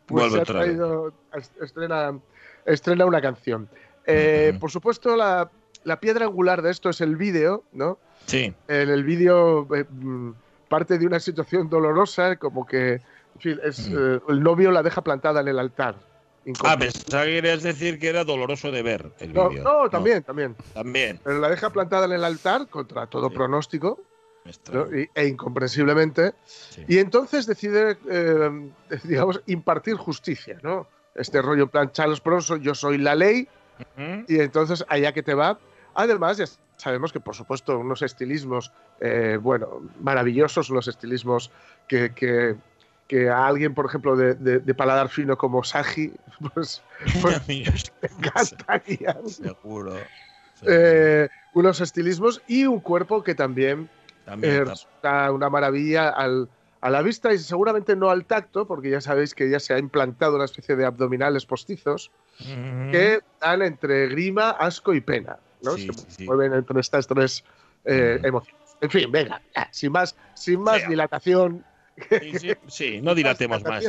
[0.06, 2.18] pues Vuelve se ha traído, est- estrena,
[2.66, 3.68] estrena una canción.
[4.06, 4.56] Eh.
[4.58, 5.48] Por supuesto, la,
[5.84, 7.98] la piedra angular de esto es el vídeo, ¿no?
[8.26, 8.52] Sí.
[8.66, 10.30] En el vídeo eh, mm,
[10.68, 13.00] parte de una situación dolorosa, como que
[13.40, 13.96] fin, es, Mm.
[14.16, 15.96] eh, el novio la deja plantada en el altar.
[16.64, 19.62] Ah, pensaba que querías decir que era doloroso de ver el no, vídeo.
[19.62, 20.56] no, también, también.
[20.72, 21.20] También.
[21.22, 23.34] Pero la deja plantada en el altar contra todo Sí.
[23.34, 24.00] pronóstico
[24.72, 24.86] ¿no?
[25.14, 26.32] e incomprensiblemente.
[26.46, 26.82] sí.
[26.88, 28.70] Y entonces decide, eh,
[29.04, 30.86] digamos, impartir justicia, ¿no?
[31.14, 33.46] este rollo en plan Charles Bronson, yo soy la ley,
[34.28, 35.58] y entonces allá que te va.
[35.94, 41.50] Además, ya sabemos que, por supuesto, unos estilismos, eh, bueno, maravillosos, unos estilismos
[41.88, 42.56] que, que,
[43.10, 46.14] que a alguien, por ejemplo, de, de- de paladar fino como Saji,
[46.54, 46.80] pues,
[47.20, 49.26] pues me encantarían.
[49.28, 50.06] Seguro.
[50.62, 53.90] Eh, unos estilismos y un cuerpo que también
[54.24, 56.48] También eh, resulta una maravilla al-
[56.80, 59.78] a la vista y seguramente no al tacto, porque ya sabéis que ya se ha
[59.78, 62.90] implantado una especie de abdominales postizos Ujú.
[62.92, 65.40] que dan entre grima, asco y pena.
[65.62, 65.72] ¿no?
[65.72, 66.24] Sí, se sí, sí.
[66.26, 67.42] mueven entre estas tres
[67.84, 68.76] eh, emociones.
[68.80, 69.42] En fin, venga,
[69.72, 71.64] sin más, sin más dilatación.
[72.20, 73.84] Sí, sí, sí, no dilatemos más.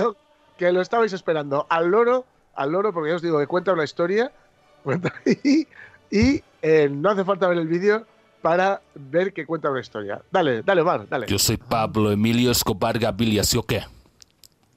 [0.58, 3.84] Que lo estabais esperando al loro, al loro, porque ya os digo que cuenta una
[3.84, 4.32] historia.
[4.84, 5.67] cuenta- y
[6.12, 8.06] y, eh, no hace falta ver el vídeo
[8.41, 10.21] para ver que cuenta una historia.
[10.30, 11.26] Dale, dale, Omar, dale.
[11.28, 13.86] Yo soy Pablo Emilio Escobar Gaviria, ¿sí o qué?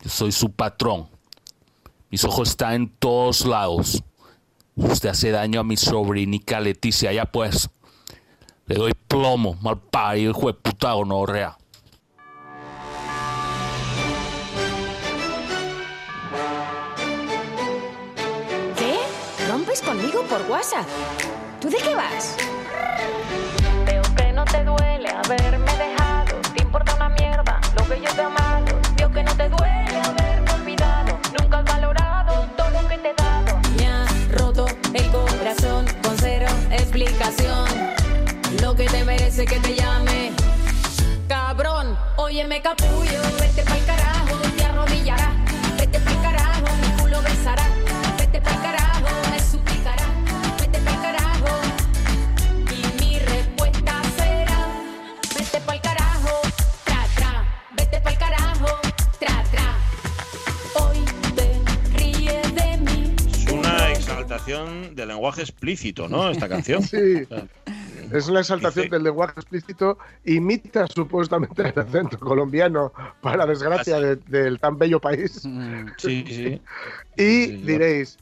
[0.02, 1.08] Yo soy su patrón.
[2.10, 4.02] Mis ojos están en todos lados.
[4.76, 7.68] Usted hace daño a mi sobrinica Leticia, ya pues.
[8.66, 11.58] Le doy plomo, mal parido, hijo de puta gonorrea.
[19.94, 20.86] Conmigo por WhatsApp?
[21.60, 22.36] ¿Tú de qué vas?
[23.86, 26.40] Veo que no te duele haberme dejado.
[26.54, 28.80] Te importa una mierda lo que yo te he amado.
[28.96, 31.18] Veo que no te duele haberme olvidado.
[31.38, 33.60] Nunca has valorado todo lo que te he dado.
[33.76, 37.68] Me ha roto el corazón con cero explicación.
[38.60, 40.32] Lo que te merece que te llame.
[41.28, 44.03] Cabrón, óyeme capullo, vete pa'l carajo,
[65.24, 66.28] lenguaje explícito, ¿no?
[66.30, 66.82] Esta canción.
[66.94, 67.26] Sí,
[68.12, 69.96] es una exaltación Dice- del lenguaje explícito.
[70.26, 75.40] Imita supuestamente el acento colombiano, para desgracia de- del tan bello país.
[75.46, 76.60] Mm, Sí, sí.
[77.16, 78.18] Y Sí, yo- diréis,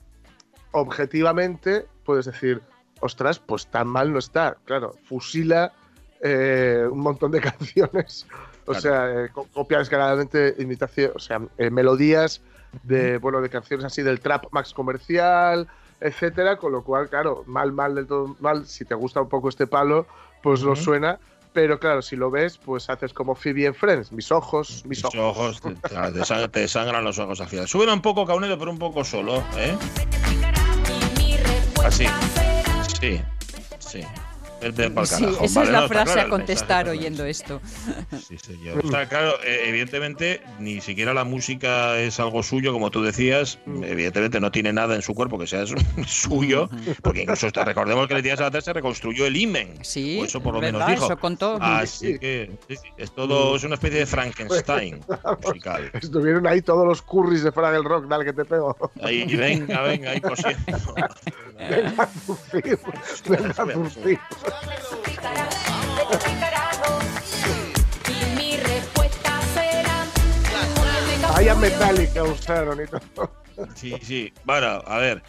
[0.70, 2.62] objetivamente, puedes decir,
[3.00, 4.56] ostras, pues tan mal no está.
[4.64, 5.72] Claro, fusila
[6.24, 8.26] eh, un montón de canciones,
[8.66, 8.80] o Claro.
[8.80, 12.40] sea, eh, co- copia descaradamente imitación, o sea, eh, melodías
[12.84, 15.66] de, bueno, de canciones así del trap max comercial,
[16.02, 19.48] etcétera, con lo cual, claro, mal, mal del todo mal, si te gusta un poco
[19.48, 20.06] este palo,
[20.42, 20.82] pues no Ujú.
[20.82, 21.18] suena.
[21.54, 25.04] Pero claro, si lo ves, pues haces como Phoebe en Friends, mis ojos, mis, Mis
[25.04, 25.20] ojos.
[25.20, 27.68] ojos, te, te sang- te sangran los ojos al final.
[27.68, 29.76] Súbela un poco, Caunero, pero un poco solo, ¿eh?
[31.84, 32.06] Así.
[33.00, 33.20] Sí,
[33.78, 34.00] sí.
[34.62, 35.44] Vete pa'l Sí, carajo.
[35.44, 37.60] esa Vale, es la no, frase claro a el contestar mensaje, oyendo esto.
[38.08, 38.24] claro.
[38.28, 38.84] Sí, señor.
[38.84, 43.58] Está claro, eh, evidentemente, ni siquiera la música es algo suyo, como tú decías.
[43.66, 46.68] Evidentemente no tiene nada en su cuerpo que sea su- suyo,
[47.02, 49.74] porque incluso hasta- recordemos que Leticia Sabater se reconstruyó el imen.
[49.82, 50.86] Sí, o eso por lo ¿verdad?
[50.86, 51.06] menos dijo.
[51.06, 51.58] Eso contó.
[51.60, 55.00] Así que sí, es todo, es una especie de Frankenstein
[55.44, 55.90] musical.
[55.94, 58.76] Estuvieron ahí todos los curris de Fraggle Rock, dale que te pego.
[59.02, 60.94] Ahí, venga, venga, ahí cosiendo.
[61.62, 62.08] Venga,
[63.64, 64.20] venga.
[71.32, 73.32] Vaya Metallica usaron y todo.
[73.74, 74.32] Sí, sí.
[74.44, 75.22] Bueno, a ver,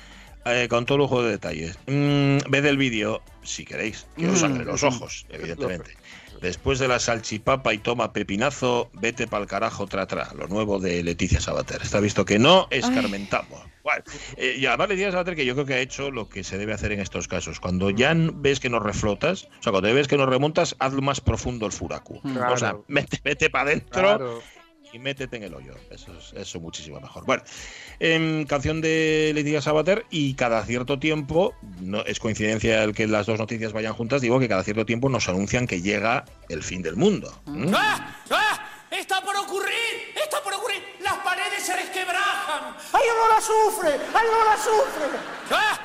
[0.46, 1.78] eh, con todo lujo de detalles.
[1.88, 5.96] Mm, ved el vídeo, si queréis, que os sangre los ojos, evidentemente.
[6.44, 11.02] Después de la salchipapa y toma pepinazo, vete pa'l carajo tra tra, lo nuevo de
[11.02, 11.82] Leticia Sabater.
[11.82, 13.62] Está visto que no escarmentamos.
[13.82, 14.04] Bueno,
[14.36, 16.74] eh, y además Leticia Sabater que yo creo que ha hecho lo que se debe
[16.74, 17.62] hacer en estos casos.
[17.62, 20.92] Cuando ya n- ves que nos reflotas, o sea, cuando ves que nos remontas, haz
[20.94, 22.22] más profundo el furacu.
[22.22, 22.54] Claro.
[22.54, 24.42] O sea, vete, vete para adentro Claro.
[24.94, 25.74] Y métete en el hoyo.
[25.90, 27.26] Eso es eso muchísimo mejor.
[27.26, 27.44] Bueno,
[28.00, 33.26] em, canción de Leticia Sabater y cada cierto tiempo, no es coincidencia el que las
[33.26, 36.82] dos noticias vayan juntas, digo que cada cierto tiempo nos anuncian que llega el fin
[36.84, 37.42] del mundo.
[37.46, 37.74] ¿Mm?
[37.76, 38.16] ¡Ah!
[38.30, 38.70] ¡Ah!
[38.92, 40.14] ¡Está por ocurrir!
[40.16, 40.82] ¡Está por ocurrir!
[41.02, 42.76] ¡Las paredes se resquebrajan!
[42.94, 43.90] ¡Ay, olor a azufre!
[44.14, 45.06] ¡Ay, olor a azufre!
[45.50, 45.80] ¡Ah!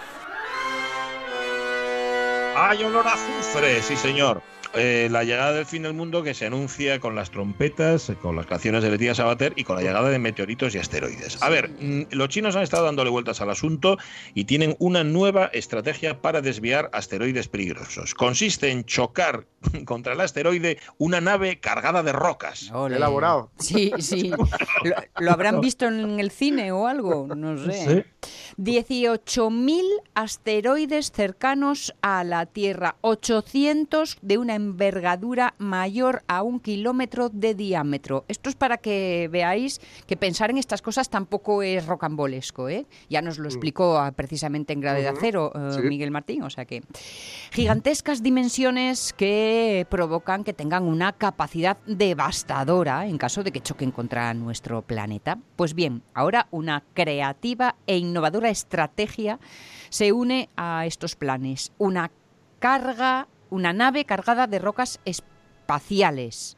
[2.56, 3.82] ¡Hay olor a azufre!
[3.82, 4.42] Sí, señor.
[4.74, 8.46] Eh, la llegada del fin del mundo que se anuncia con las trompetas, con las
[8.46, 11.42] canciones de Leticia Sabater y con la llegada de meteoritos y asteroides.
[11.42, 13.96] A ver, mm, los chinos han estado dándole vueltas al asunto
[14.35, 18.14] y tienen una nueva estrategia para desviar asteroides peligrosos.
[18.14, 19.46] Consiste en chocar
[19.87, 22.70] contra el asteroide una nave cargada de rocas.
[22.70, 22.96] Ole.
[22.96, 23.50] Elaborado.
[23.59, 24.31] Sí, sí.
[24.85, 27.26] ¿Lo, lo habrán visto en el cine o algo?
[27.35, 28.04] No sé.
[28.59, 29.83] 18.000
[30.14, 38.24] asteroides cercanos a la Tierra, 800 de una envergadura mayor a un kilómetro de diámetro.
[38.28, 42.68] Esto es para que veáis que pensar en estas cosas tampoco es rocambolesco.
[42.68, 42.84] ¿eh?
[43.08, 45.16] Ya nos lo explicó ah, precisamente en Grado de Ujú.
[45.18, 45.80] Acero eh, Sí.
[45.82, 46.42] Miguel Martín.
[46.42, 46.82] O sea que
[47.52, 54.34] gigantescas dimensiones que provocan que tengan una capacidad devastadora en caso de que choquen contra
[54.34, 55.38] nuestro planeta.
[55.56, 59.38] Pues bien, ahora una creativa e innovadora estrategia
[59.88, 61.72] se une a estos planes.
[61.78, 62.10] Una
[62.58, 66.56] carga, una nave cargada de rocas espaciales.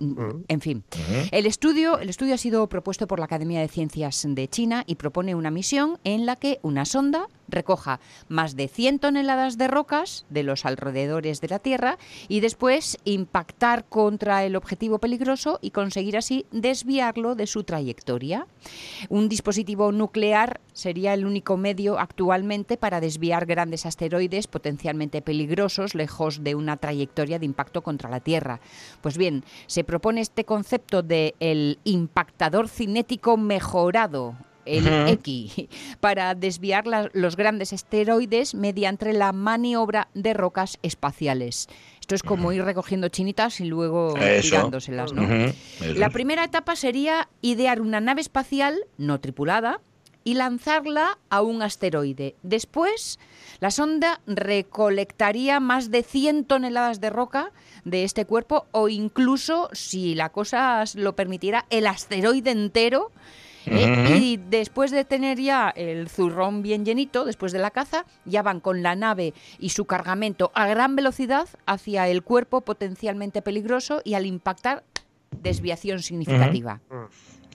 [0.00, 0.84] En fin,
[1.32, 4.94] el estudio, el estudio ha sido propuesto por la Academia de Ciencias de China y
[4.94, 10.26] propone una misión en la que una sonda recoja más de 100 toneladas de rocas
[10.30, 16.16] de los alrededores de la Tierra y después impactar contra el objetivo peligroso y conseguir
[16.16, 18.46] así desviarlo de su trayectoria.
[19.08, 26.44] Un dispositivo nuclear sería el único medio actualmente para desviar grandes asteroides potencialmente peligrosos lejos
[26.44, 28.60] de una trayectoria de impacto contra la Tierra.
[29.00, 35.08] Pues bien, se propone este concepto de el impactador cinético mejorado el Ujú.
[35.12, 35.52] X,
[36.00, 41.68] para desviar la- los grandes asteroides mediante la maniobra de rocas espaciales.
[42.00, 44.42] Esto es como ir recogiendo chinitas y luego Eso.
[44.50, 45.26] tirándoselas, ¿no?
[45.94, 49.80] La primera etapa sería idear una nave espacial no tripulada
[50.28, 52.34] y lanzarla a un asteroide.
[52.42, 53.18] Después,
[53.60, 57.50] la sonda recolectaría más de 100 toneladas de roca
[57.86, 63.10] de este cuerpo o incluso, si la cosa lo permitiera, el asteroide entero.
[63.64, 64.18] ¿eh?
[64.20, 68.60] Y después de tener ya el zurrón bien llenito, después de la caza, ya van
[68.60, 74.12] con la nave y su cargamento a gran velocidad hacia el cuerpo potencialmente peligroso y
[74.12, 74.84] al impactar,
[75.30, 76.82] desviación significativa.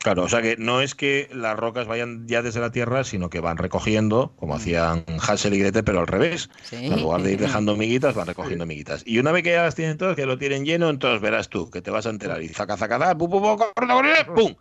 [0.03, 3.29] Claro, o sea que no es que las rocas vayan ya desde la Tierra, sino
[3.29, 6.49] que van recogiendo, como hacían Hansel y Gretel, pero al revés.
[6.63, 6.87] Sí.
[6.87, 9.03] En lugar de ir dejando miguitas, van recogiendo miguitas.
[9.05, 11.69] Y una vez que ya las tienen todas, que lo tienen lleno, entonces verás tú,
[11.71, 12.43] que te vas a enterar.
[12.43, 14.55] Y zaca, zaca, zaca, pum, pum, pum, corre, corre, pum.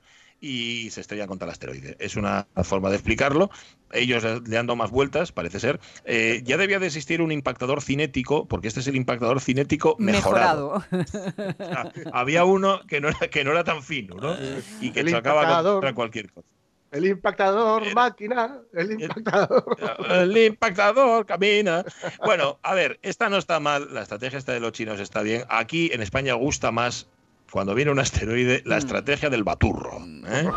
[0.44, 1.96] Y se estrellan contra el asteroide.
[2.00, 3.48] Es una forma de explicarlo.
[3.92, 5.78] Ellos le han dado más vueltas, parece ser.
[6.04, 10.82] Eh, ya debía de existir un impactador cinético, porque este es el impactador cinético mejorado.
[10.90, 11.54] Mejorado.
[11.58, 14.34] O sea, había uno que no, era, que no era tan fino, ¿no?
[14.80, 15.74] Y que El chocaba impactador.
[15.74, 16.48] contra cualquier cosa.
[16.90, 19.76] El impactador, máquina, el impactador.
[20.10, 21.84] El impactador camina.
[22.22, 25.44] Bueno, a ver, esta no está mal, la estrategia esta de los chinos está bien.
[25.48, 27.08] Aquí en España gusta más,
[27.52, 29.98] cuando viene un asteroide, la estrategia del baturro.
[30.26, 30.48] ¿eh?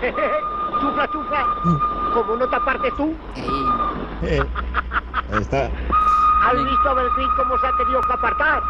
[0.80, 1.46] chufla, chufla.
[2.14, 3.12] Como no taparte tú.
[4.22, 5.66] Ahí está.
[5.66, 8.62] has visto a Belfín cómo se ha tenido que apartar.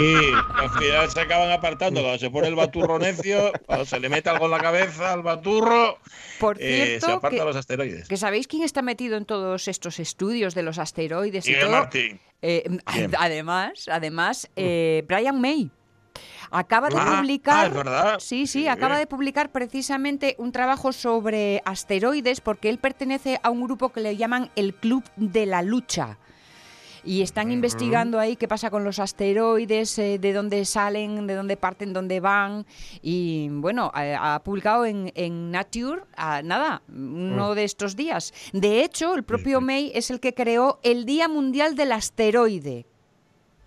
[0.00, 4.08] Y al final se acaban apartando cuando se pone el baturro necio, cuando se le
[4.08, 5.98] mete algo en la cabeza al baturro,
[6.38, 8.08] Por eh, se cierto, aparta que, los asteroides.
[8.08, 11.76] que sabéis quién está metido en todos estos estudios de los asteroides y Miguel todo.
[11.76, 12.20] Martín.
[12.42, 12.78] Eh,
[13.18, 15.70] además, además, eh, Brian May
[16.56, 17.64] acaba de Ah, publicar.
[17.64, 18.18] ah, es verdad.
[18.20, 18.68] Sí, sí, Sí.
[18.68, 24.00] acaba de publicar precisamente un trabajo sobre asteroides porque él pertenece a un grupo que
[24.00, 26.18] le llaman el Club de la Lucha.
[27.06, 31.58] Y están investigando ahí qué pasa con los asteroides, eh, de dónde salen, de dónde
[31.58, 32.64] parten, dónde van.
[33.02, 38.32] Y bueno, ha, ha publicado en, en Nature, ah, nada, uno de estos días.
[38.54, 42.86] De hecho, el propio May es el que creó el Día Mundial del Asteroide,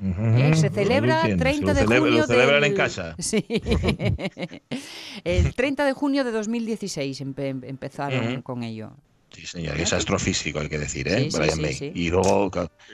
[0.02, 0.52] ¿eh?
[0.56, 3.16] Se celebra Lo 30 de celebra- junio Lo celebran del- en casa.
[3.20, 3.46] Sí.
[5.24, 8.92] El 30 de junio de 2016 empe- empezaron con ello.
[9.32, 11.30] Sí, señor, es astrofísico, hay que decir, ¿eh?
[11.30, 11.74] Sí, Brian sí, May.
[11.74, 11.92] sí.
[11.94, 12.50] Y luego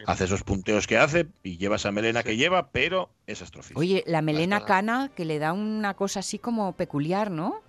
[0.08, 3.80] hace esos punteos que hace y lleva esa melena que lleva, pero es astrofísico.
[3.80, 7.62] Oye, la melena cana que le da una cosa así como peculiar, ¿no?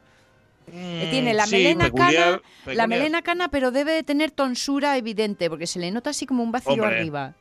[0.73, 4.31] Eh, Mm, Tiene la sí, melena peculiar, cana, la melena cana, pero debe de tener
[4.31, 6.87] tonsura evidente, porque se le nota así como un vacío Hombre.
[6.97, 7.35] arriba.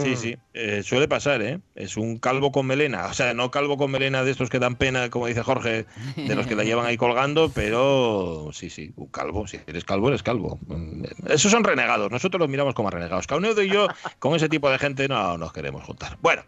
[0.00, 0.16] Sí, Mm.
[0.16, 1.60] sí, eh, suele pasar, ¿eh?
[1.74, 3.06] Es un calvo con melena.
[3.06, 6.34] O sea, no calvo con melena de estos que dan pena, como dice Jorge, de
[6.34, 9.46] los que la llevan ahí colgando, pero sí, sí, un calvo.
[9.46, 10.58] Si eres calvo, eres calvo.
[10.66, 12.10] Mm, Esos son renegados.
[12.10, 13.26] Nosotros los miramos como a renegados.
[13.26, 13.86] Caunedo y yo,
[14.18, 16.16] con ese tipo de gente, no nos queremos juntar.
[16.20, 16.42] Bueno.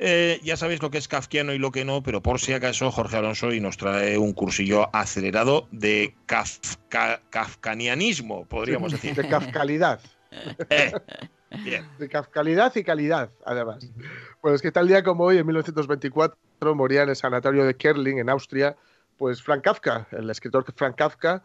[0.00, 2.90] eh, ya sabéis lo que es kafkiano y lo que no, pero por si acaso
[2.90, 9.14] Jorge Alonso y nos trae un cursillo acelerado de kafka- kafkanianismo, podríamos decir.
[9.14, 10.00] De kafkalidad.
[10.68, 10.90] Eh,
[11.62, 11.86] bien.
[11.98, 13.86] De kafkalidad y calidad, además.
[14.40, 18.18] Pues es que tal día como hoy, en 1924, moría en el sanatorio de Kerling,
[18.18, 18.76] en Austria,
[19.18, 21.42] pues Frank Kafka, el escritor Frank Kafka,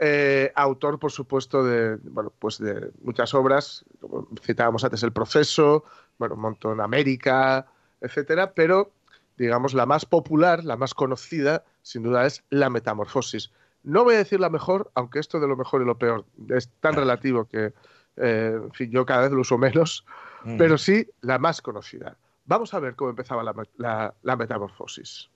[0.00, 5.84] eh, autor, por supuesto, de, bueno, pues de muchas obras, como citábamos antes El Proceso,
[6.18, 7.66] bueno, un montón América,
[8.00, 8.92] etcétera, pero
[9.36, 13.50] digamos la más popular, la más conocida, sin duda es La Metamorfosis.
[13.82, 16.68] No voy a decir la mejor, aunque esto de lo mejor y lo peor es
[16.80, 17.72] tan relativo que,
[18.20, 20.04] eh, en fin, yo cada vez lo uso menos,
[20.44, 20.56] Mm.
[20.56, 22.16] pero sí la más conocida.
[22.44, 25.28] Vamos a ver cómo empezaba la, la- la metamorfosis.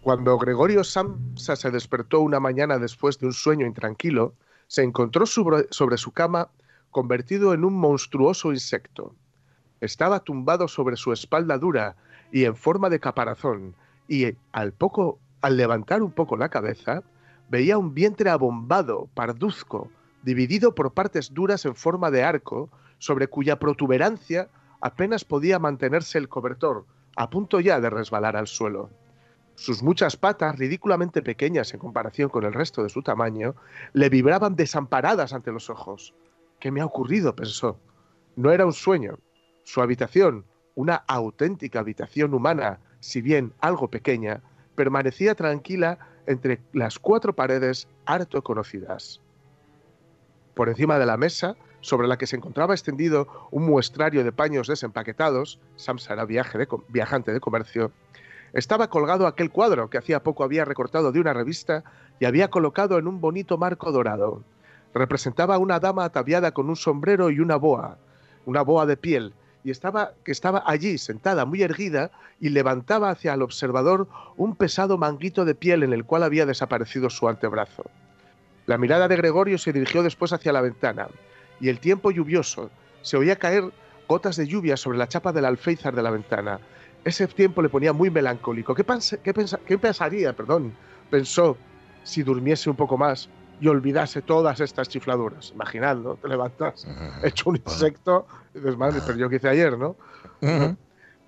[0.00, 4.34] Cuando Gregorio Samsa se despertó una mañana después de un sueño intranquilo,
[4.74, 6.48] se encontró sobre, su cama
[6.90, 9.14] convertido en un monstruoso insecto.
[9.80, 11.94] Estaba tumbado sobre su espalda dura
[12.32, 13.76] y en forma de caparazón,
[14.08, 17.04] y al poco, al levantar un poco la cabeza,
[17.48, 19.90] veía un vientre abombado, parduzco,
[20.24, 22.68] dividido por partes duras en forma de arco,
[22.98, 24.48] sobre cuya protuberancia
[24.80, 28.90] apenas podía mantenerse el cobertor, a punto ya de resbalar al suelo.
[29.56, 33.54] Sus muchas patas, ridículamente pequeñas en comparación con el resto de su tamaño,
[33.92, 36.14] le vibraban desamparadas ante los ojos.
[36.58, 37.34] ¿Qué me ha ocurrido?
[37.36, 37.78] pensó.
[38.36, 39.18] No era un sueño.
[39.62, 40.44] Su habitación,
[40.74, 44.42] una auténtica habitación humana, si bien algo pequeña,
[44.74, 49.20] permanecía tranquila entre las cuatro paredes harto conocidas.
[50.54, 54.68] Por encima de la mesa, sobre la que se encontraba extendido un muestrario de paños
[54.68, 57.92] desempaquetados, Samsa era viaje de viajante de comercio,
[58.54, 61.82] estaba colgado aquel cuadro que hacía poco había recortado de una revista
[62.20, 64.42] y había colocado en un bonito marco dorado.
[64.94, 67.98] Representaba a una dama ataviada con un sombrero y una boa,
[68.46, 69.34] una boa de piel,
[69.64, 74.98] y estaba que estaba allí sentada muy erguida y levantaba hacia el observador un pesado
[74.98, 77.84] manguito de piel en el cual había desaparecido su antebrazo.
[78.66, 81.08] La mirada de Gregorio se dirigió después hacia la ventana,
[81.60, 82.70] y el tiempo lluvioso
[83.02, 83.72] se oía caer
[84.06, 86.60] gotas de lluvia sobre la chapa del alféizar de la ventana.
[87.04, 88.74] Ese tiempo le ponía muy melancólico.
[88.74, 90.72] ¿Qué, pense- qué pensa- qué pensaría, perdón?
[91.10, 91.56] Pensó,
[92.02, 93.28] si durmiese un poco más
[93.60, 95.52] y olvidase todas estas chifladuras.
[95.52, 96.86] Imaginando, te levantas
[97.22, 99.96] hecho un insecto y dices, madre, pero yo qué hice ayer, ¿no?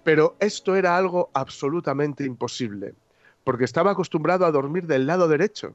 [0.02, 2.94] Pero esto era algo absolutamente imposible,
[3.44, 5.74] porque estaba acostumbrado a dormir del lado derecho,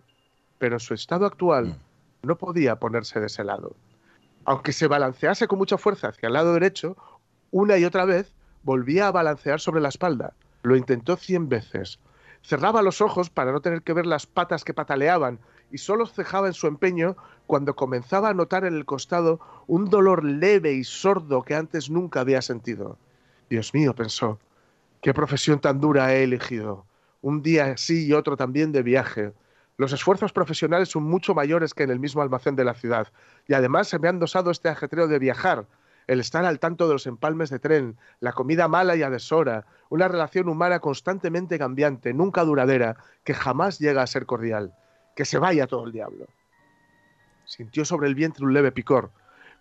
[0.58, 1.76] pero en su estado actual
[2.24, 3.76] no podía ponerse de ese lado.
[4.46, 6.96] Aunque se balancease con mucha fuerza hacia el lado derecho,
[7.52, 8.34] una y otra vez
[8.64, 10.34] volvía a balancear sobre la espalda.
[10.64, 12.00] Lo intentó cien veces.
[12.44, 15.40] Cerraba los ojos para no tener que ver las patas que pataleaban
[15.72, 17.16] y solo cejaba en su empeño
[17.48, 22.22] cuando comenzaba a notar en el costado un dolor leve y sordo que antes nunca
[22.22, 22.98] había sentido.
[23.50, 24.40] Dios mío, pensó,
[25.02, 26.86] qué profesión tan dura he elegido.
[27.22, 29.34] Un día sí y otro también de viaje.
[29.78, 33.08] Los esfuerzos profesionales son mucho mayores que en el mismo almacén de la ciudad.
[33.48, 35.66] Y además se me han dosado este ajetreo de viajar,
[36.12, 39.66] el estar al tanto de los empalmes de tren, la comida mala y a deshora,
[39.88, 44.74] una relación humana constantemente cambiante, nunca duradera, que jamás llega a ser cordial.
[45.16, 46.28] Que se vaya todo el diablo.
[47.46, 49.12] Sintió sobre el vientre un leve picor.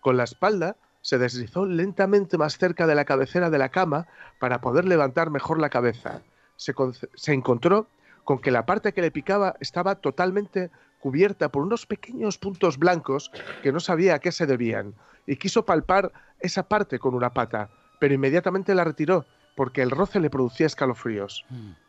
[0.01, 4.59] Con la espalda se deslizó lentamente más cerca de la cabecera de la cama para
[4.59, 6.21] poder levantar mejor la cabeza.
[6.57, 6.73] Se,
[7.15, 7.87] se encontró
[8.25, 10.69] con que la parte que le picaba estaba totalmente
[11.01, 13.31] cubierta por unos pequeños puntos blancos
[13.61, 14.93] que no sabía a qué se debían,
[15.27, 19.25] y quiso palpar esa parte con una pata, pero inmediatamente la retiró
[19.55, 21.45] porque el roce le producía escalofríos.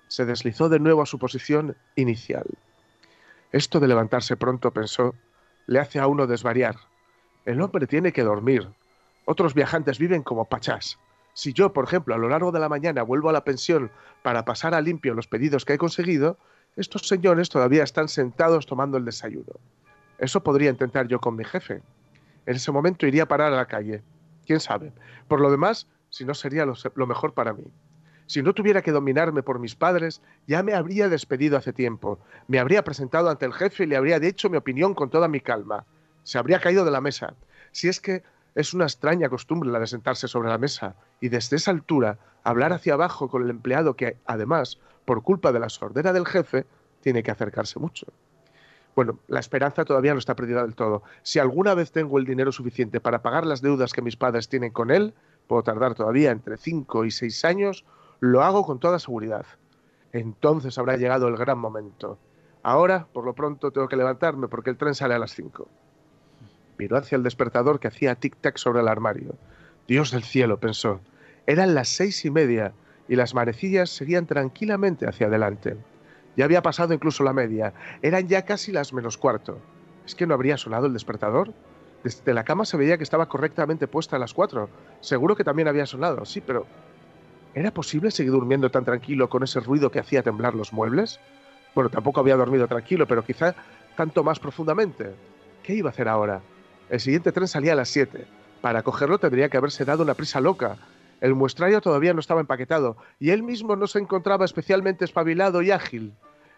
[0.08, 2.44] Se deslizó de nuevo a su posición inicial.
[3.52, 5.14] Esto de levantarse pronto, pensó,
[5.66, 6.76] le hace a uno desvariar.
[7.44, 8.68] El hombre tiene que dormir.
[9.24, 10.98] Otros viajantes viven como pachás.
[11.34, 13.90] Si yo, por ejemplo, a lo largo de la mañana vuelvo a la pensión
[14.22, 16.36] para pasar a limpio los pedidos que he conseguido,
[16.76, 19.52] estos señores todavía están sentados tomando el desayuno.
[20.18, 21.82] Eso podría intentar yo con mi jefe.
[22.46, 24.02] En ese momento iría a parar a la calle.
[24.46, 24.92] ¿Quién sabe?
[25.28, 27.64] Por lo demás, si no sería lo, mejor para mí.
[28.26, 32.18] Si no tuviera que dominarme por mis padres, ya me habría despedido hace tiempo.
[32.48, 35.40] Me habría presentado ante el jefe y le habría dicho mi opinión con toda mi
[35.40, 35.84] calma.
[36.22, 37.34] Se habría caído de la mesa.
[37.72, 38.22] Si es que
[38.54, 42.72] es una extraña costumbre la de sentarse sobre la mesa y desde esa altura hablar
[42.72, 46.66] hacia abajo con el empleado que, además, por culpa de la sordera del jefe,
[47.00, 48.06] tiene que acercarse mucho.
[48.94, 51.02] Bueno, la esperanza todavía no está perdida del todo.
[51.22, 54.70] Si alguna vez tengo el dinero suficiente para pagar las deudas que mis padres tienen
[54.70, 55.14] con él,
[55.46, 57.84] puedo tardar todavía entre 5 y 6 años,
[58.20, 59.46] lo hago con toda seguridad.
[60.12, 62.18] Entonces habrá llegado el gran momento.
[62.62, 65.66] Ahora, por lo pronto, tengo que levantarme porque el tren sale a las 5.
[66.78, 69.34] Miró hacia el despertador que hacía tic-tac sobre el armario.
[69.88, 71.00] Dios del cielo, pensó.
[71.46, 72.72] Eran las seis y media
[73.12, 75.76] y las manecillas seguían tranquilamente hacia adelante.
[76.34, 77.74] Ya había pasado incluso la media.
[78.00, 79.58] Eran ya casi las menos cuarto.
[80.06, 81.52] ¿Es que no habría sonado el despertador?
[82.02, 84.70] Desde la cama se veía que estaba correctamente puesta a las cuatro.
[85.00, 86.64] Seguro que también había sonado, sí, pero
[87.52, 91.20] ¿era posible seguir durmiendo tan tranquilo con ese ruido que hacía temblar los muebles?
[91.74, 93.54] Bueno, tampoco había dormido tranquilo, pero quizá
[93.94, 95.14] tanto más profundamente.
[95.62, 96.40] ¿Qué iba a hacer ahora?
[96.88, 98.26] El siguiente tren salía a las 7.
[98.62, 100.78] Para cogerlo tendría que haberse dado una prisa loca.
[101.22, 105.70] El muestrario todavía no estaba empaquetado y él mismo no se encontraba especialmente espabilado y
[105.70, 106.12] ágil.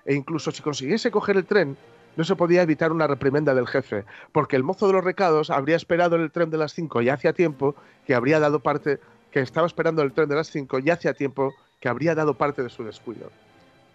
[0.06, 1.76] E incluso si consiguiese coger el tren,
[2.16, 5.76] no se podía evitar una reprimenda del jefe, porque el mozo de los recados habría
[5.76, 7.74] esperado en el tren de las 5 ya hacía tiempo
[8.06, 9.00] que habría dado parte,
[9.30, 12.62] que estaba esperando el tren de las 5 ya hacía tiempo que habría dado parte
[12.62, 13.30] de su descuido.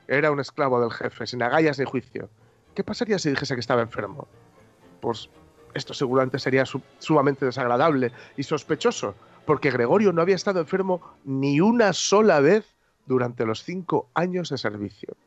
[0.08, 2.30] Era un esclavo del jefe, sin agallas ni juicio.
[2.76, 4.28] ¿Qué pasaría si dijese que estaba enfermo?
[5.02, 5.30] Pues
[5.74, 9.16] esto seguramente sería su- sumamente desagradable y sospechoso,
[9.50, 12.76] porque Gregorio no había estado enfermo ni una sola vez
[13.08, 15.18] durante los cinco años de servicio.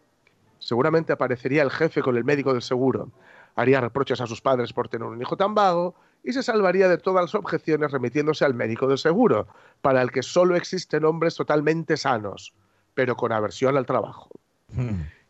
[0.61, 3.11] Seguramente aparecería el jefe con el médico del seguro,
[3.57, 6.99] haría reproches a sus padres por tener un hijo tan vago y se salvaría de
[6.99, 9.49] todas las objeciones remitiéndose al médico del seguro,
[9.81, 12.55] para el que solo existen hombres totalmente sanos,
[12.95, 14.31] pero con aversión al trabajo.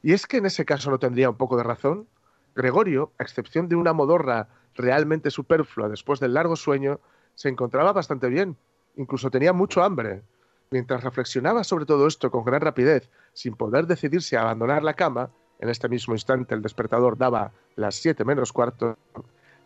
[0.02, 2.08] Y es que en ese caso no tendría un poco de razón.
[2.54, 7.00] Gregorio, a excepción de una modorra realmente superflua después del largo sueño,
[7.34, 8.58] se encontraba bastante bien.
[8.96, 10.22] Incluso tenía mucho hambre.
[10.70, 15.30] Mientras reflexionaba sobre todo esto con gran rapidez, sin poder decidirse a abandonar la cama,
[15.58, 18.96] en este mismo instante el despertador daba las siete menos cuarto,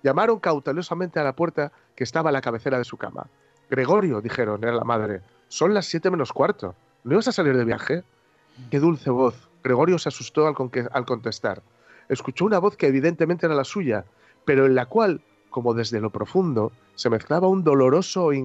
[0.02, 3.28] llamaron cautelosamente a la puerta que estaba a la cabecera de su cama.
[3.70, 6.74] Gregorio, dijeron, era la madre, son las siete menos cuarto.
[7.04, 8.02] ¿No ibas a salir de viaje?
[8.70, 9.48] Qué dulce voz.
[9.62, 11.62] Gregorio se asustó al, conque- al contestar.
[12.08, 14.04] Escuchó una voz que evidentemente era la suya,
[14.44, 18.36] pero en la cual, como desde lo profundo, se mezclaba un doloroso e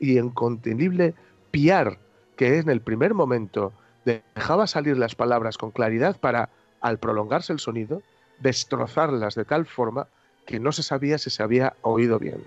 [0.00, 1.14] y incontenible
[1.50, 1.98] piar
[2.36, 3.72] que en el primer momento
[4.04, 6.48] dejaba salir las palabras con claridad para,
[6.80, 8.02] al prolongarse el sonido,
[8.40, 10.08] destrozarlas de tal forma
[10.46, 12.42] que no se sabía si se había oído bien.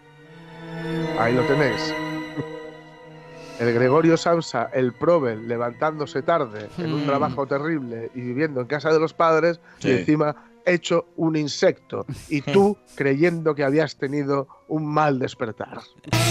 [1.17, 1.93] Ahí lo tenéis.
[3.59, 7.05] El Gregorio Samsa, el Probel, levantándose tarde en un Hmm.
[7.05, 9.87] trabajo terrible y viviendo en casa de los padres Sí.
[9.87, 15.79] y encima hecho un insecto y tú creyendo que habías tenido un mal despertar.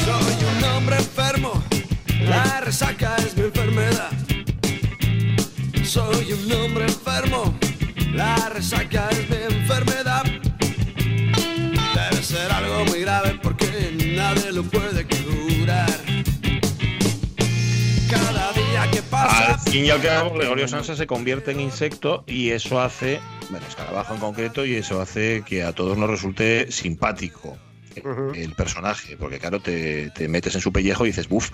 [0.04, 1.52] Soy un hombre enfermo,
[2.22, 4.10] la resaca es mi enfermedad.
[5.84, 7.54] Soy un hombre enfermo,
[8.12, 10.24] la resaca es mi enfermedad.
[11.94, 13.66] Debe ser algo muy grave porque
[14.16, 16.23] nadie lo puede curar.
[19.12, 23.18] Al fin y al cabo, Gregorio Sansa se convierte en insecto y eso hace,
[23.50, 27.56] bueno, escarabajo en concreto, y eso hace que a todos nos resulte simpático
[28.34, 31.50] El personaje, porque claro, te, te metes en su pellejo y dices, uff,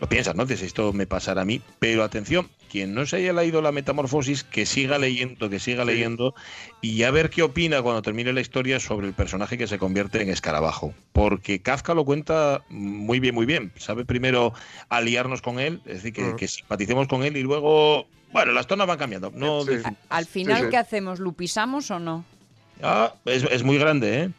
[0.00, 0.44] lo piensas, ¿no?
[0.46, 4.44] Dices, esto me pasará a mí, pero atención, quien no se haya leído la metamorfosis,
[4.44, 5.90] que siga leyendo, que siga Sí.
[5.90, 6.34] leyendo,
[6.80, 10.20] y a ver qué opina cuando termine la historia sobre el personaje que se convierte
[10.22, 14.52] en escarabajo, porque Kafka lo cuenta muy bien, muy bien, sabe primero
[14.88, 18.86] aliarnos con él, es decir, que, que simpaticemos con él y luego, bueno, las tonas
[18.86, 19.72] van cambiando, no Sí.
[20.10, 20.68] Al final, sí.
[20.70, 21.18] ¿qué hacemos?
[21.20, 22.24] ¿Lo pisamos o no?
[22.82, 24.30] ah, es, es muy grande, ¿eh?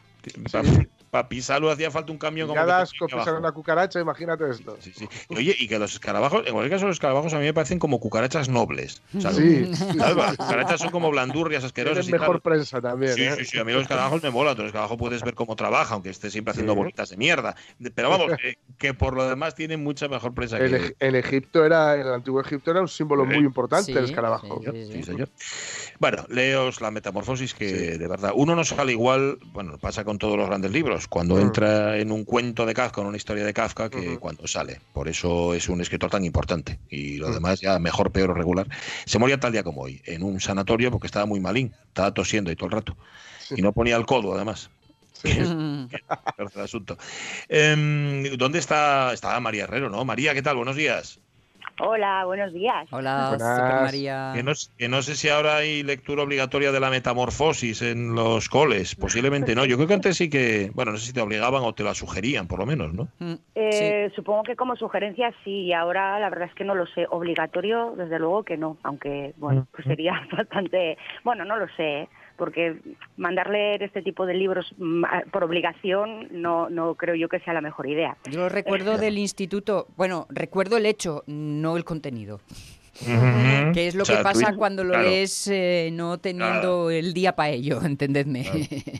[1.09, 4.77] Para pisarlo hacía falta un camión como con aquí pisar una cucaracha, imagínate esto.
[4.79, 5.07] Sí, sí.
[5.29, 7.79] Y Oye, y que los escarabajos, en cualquier caso, los escarabajos a mí me parecen
[7.79, 9.01] como cucarachas nobles.
[9.19, 9.37] ¿sabes?
[9.37, 9.95] Sí.
[9.95, 12.05] Las cucarachas son como blandurrias, asquerosas.
[12.05, 12.19] Tienes y tal.
[12.21, 13.13] mejor prensa también.
[13.13, 13.35] Sí, ¿eh?
[13.39, 14.55] sí, sí, a mí los escarabajos me molan.
[14.57, 16.77] Los escarabajos puedes ver cómo trabaja, aunque esté siempre haciendo Sí.
[16.79, 17.55] bolitas de mierda.
[17.95, 20.95] Pero vamos, que, que por lo demás tienen mucha mejor prensa En, que.
[20.99, 23.35] En Egipto era, en el antiguo Egipto era un símbolo Sí.
[23.35, 24.61] muy importante Sí, el escarabajo.
[24.63, 25.29] sí, sí, Sí, señor.
[25.99, 30.37] Bueno, leos la metamorfosis que de verdad uno no sale igual, bueno, pasa con todos
[30.37, 31.41] los grandes libros, cuando Mm.
[31.41, 34.81] entra en un cuento de Kafka, en una historia de Kafka, que cuando sale.
[34.93, 36.79] Por eso es un escritor tan importante.
[36.89, 37.33] Y lo Mm.
[37.33, 38.67] demás ya mejor, peor o regular.
[39.05, 42.51] Se moría tal día como hoy, en un sanatorio porque estaba muy malín, estaba tosiendo
[42.51, 42.97] y todo el rato.
[43.55, 44.69] Y no ponía el codo, además.
[45.21, 45.47] Tercer
[46.63, 46.97] asunto.
[47.47, 49.13] Em, ¿Dónde está?
[49.13, 50.05] Estaba María Herrero, ¿no?
[50.05, 50.55] María, ¿qué tal?
[50.57, 51.19] Buenos días.
[51.81, 52.87] Hola, buenos días.
[52.91, 53.37] Hola.
[53.39, 54.31] Super María.
[54.35, 58.49] Que no, que no sé si ahora hay lectura obligatoria de la metamorfosis en los
[58.49, 58.95] coles.
[58.95, 59.63] Posiblemente no.
[59.65, 61.93] Yo creo que antes sí que, bueno, no sé si te obligaban o te la
[61.93, 63.07] sugerían, por lo menos, ¿no?
[63.19, 66.85] Mm, Eh, Supongo que como sugerencia sí, y ahora la verdad es que no lo
[66.87, 67.07] sé.
[67.09, 70.97] Obligatorio, desde luego que no, aunque, bueno, pues sería bastante.
[71.23, 72.09] Bueno, no lo sé, ¿eh?
[72.39, 72.77] Porque
[73.17, 77.53] mandar leer este tipo de libros mm, por obligación no, no creo yo que sea
[77.53, 78.17] la mejor idea.
[78.31, 82.39] Yo recuerdo del instituto, bueno, recuerdo el hecho, no el contenido.
[83.73, 85.09] Que es lo O sea, que pasa cuando lo claro.
[85.09, 88.45] lees eh, no teniendo el día para ello, entendedme.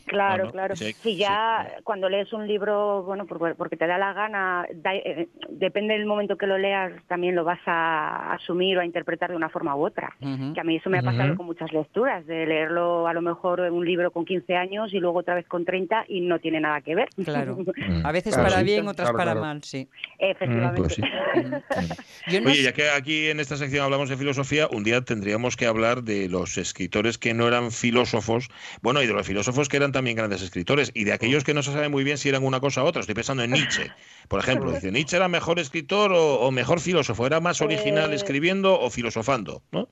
[0.06, 0.76] Claro, claro.
[0.76, 4.94] sí, si ya cuando lees un libro, bueno, por- porque te da la gana, da-
[4.94, 9.30] eh, depende del momento que lo leas, también lo vas a asumir o a interpretar
[9.30, 10.12] de una forma u otra.
[10.54, 13.60] Que a mí eso me ha pasado con muchas lecturas, de leerlo a lo mejor
[13.60, 16.60] en un libro con 15 años y luego otra vez con 30 y no tiene
[16.60, 17.08] nada que ver.
[17.24, 17.58] Claro.
[17.80, 18.04] Mm.
[18.06, 19.88] A veces Claro, para bien, otras para mal, sí.
[19.90, 20.82] Mm, Efectivamente.
[20.82, 20.96] pues.
[22.28, 25.56] Yo no Oye, ya que aquí en esta sección hablamos de filosofía, un día tendríamos
[25.56, 28.48] que hablar de los escritores que no eran filósofos,
[28.82, 31.64] bueno, y de los filósofos que eran también grandes escritores, y de aquellos que no
[31.64, 33.00] se sabe muy bien si eran una cosa u otra.
[33.00, 33.90] Estoy pensando en Nietzsche,
[34.28, 34.70] por ejemplo.
[34.70, 37.26] Dice, ¿Nietzsche era mejor escritor o, o mejor filósofo?
[37.26, 39.64] ¿Era más original Eh, escribiendo o filosofando?
[39.72, 39.88] ¿no?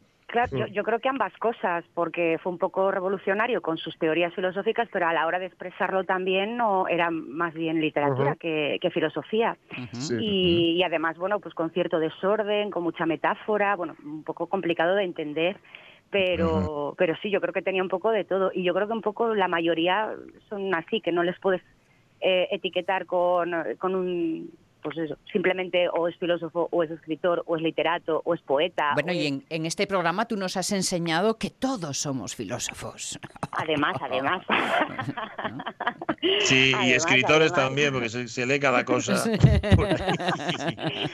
[0.47, 4.33] Claro, yo, yo creo que ambas cosas, porque fue un poco revolucionario con sus teorías
[4.35, 8.91] filosóficas, pero a la hora de expresarlo también no era más bien literatura que, que
[8.91, 9.57] filosofía.
[9.93, 10.17] Sí.
[10.21, 14.95] Y, y además, bueno, pues con cierto desorden, con mucha metáfora, bueno, un poco complicado
[14.95, 15.57] de entender,
[16.11, 18.53] pero, pero sí, yo creo que tenía un poco de todo.
[18.55, 20.15] Y yo creo que un poco la mayoría
[20.49, 21.63] son así, que no les puedes
[22.21, 24.51] eh, etiquetar con, con un,
[24.83, 28.93] pues eso, simplemente o es filósofo, o es escritor, o es literato, o es poeta.
[28.95, 33.19] Bueno, y es- en, en este programa tú nos has enseñado que todos somos filósofos.
[33.53, 34.45] Además, además.
[36.41, 37.69] Sí, y escritores además.
[37.69, 39.23] también, porque se, se lee cada cosa.
[39.77, 41.07] por ahí.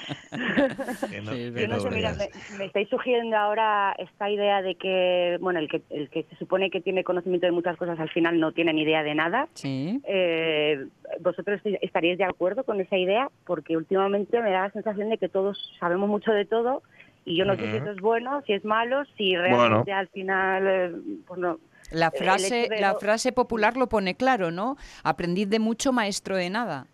[1.11, 2.31] Que no- Sí, es que Yo no no sé, mira, veas.
[2.53, 6.37] me, me estáis sugiriendo ahora esta idea de que, bueno, el que, el que se
[6.37, 9.49] supone que tiene conocimiento de muchas cosas al final no tiene ni idea de nada.
[9.55, 10.01] Sí.
[10.05, 10.87] Eh,
[11.21, 13.29] ¿Vosotros estaríais de acuerdo con esa idea?
[13.55, 16.83] Porque últimamente me da la sensación de que todos sabemos mucho de todo
[17.25, 20.67] y yo no sé si eso es bueno, si es malo, si realmente al final,
[20.67, 20.93] eh,
[21.25, 21.61] pues no.
[21.93, 24.77] La frase, de la frase popular lo pone claro, ¿no?
[25.05, 26.89] Aprendiz de mucho, maestro de nada.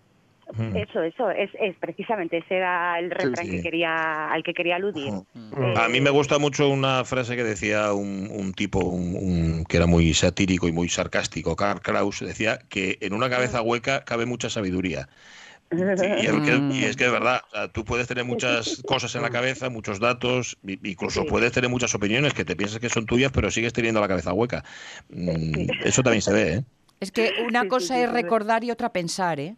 [0.75, 3.53] Eso, eso, es, es precisamente ese era el refrán sí.
[3.53, 5.13] que quería, al que quería aludir.
[5.35, 9.65] Eh, A mí me gusta mucho una frase que decía un, un tipo un, un-
[9.65, 14.05] que era muy satírico y muy sarcástico, Karl Kraus, decía que en una cabeza hueca
[14.05, 15.09] cabe mucha sabiduría.
[15.73, 18.83] Y, y el que- y es que es verdad, o sea, tú puedes tener muchas
[18.87, 21.27] cosas en la cabeza, muchos datos, incluso Sí.
[21.29, 24.33] puedes tener muchas opiniones que te piensas que son tuyas, pero sigues teniendo la cabeza
[24.33, 24.65] hueca.
[25.11, 26.65] Mm, Eso también se ve, ¿eh?
[26.99, 29.55] Es que una cosa es recordar y otra pensar, ¿eh?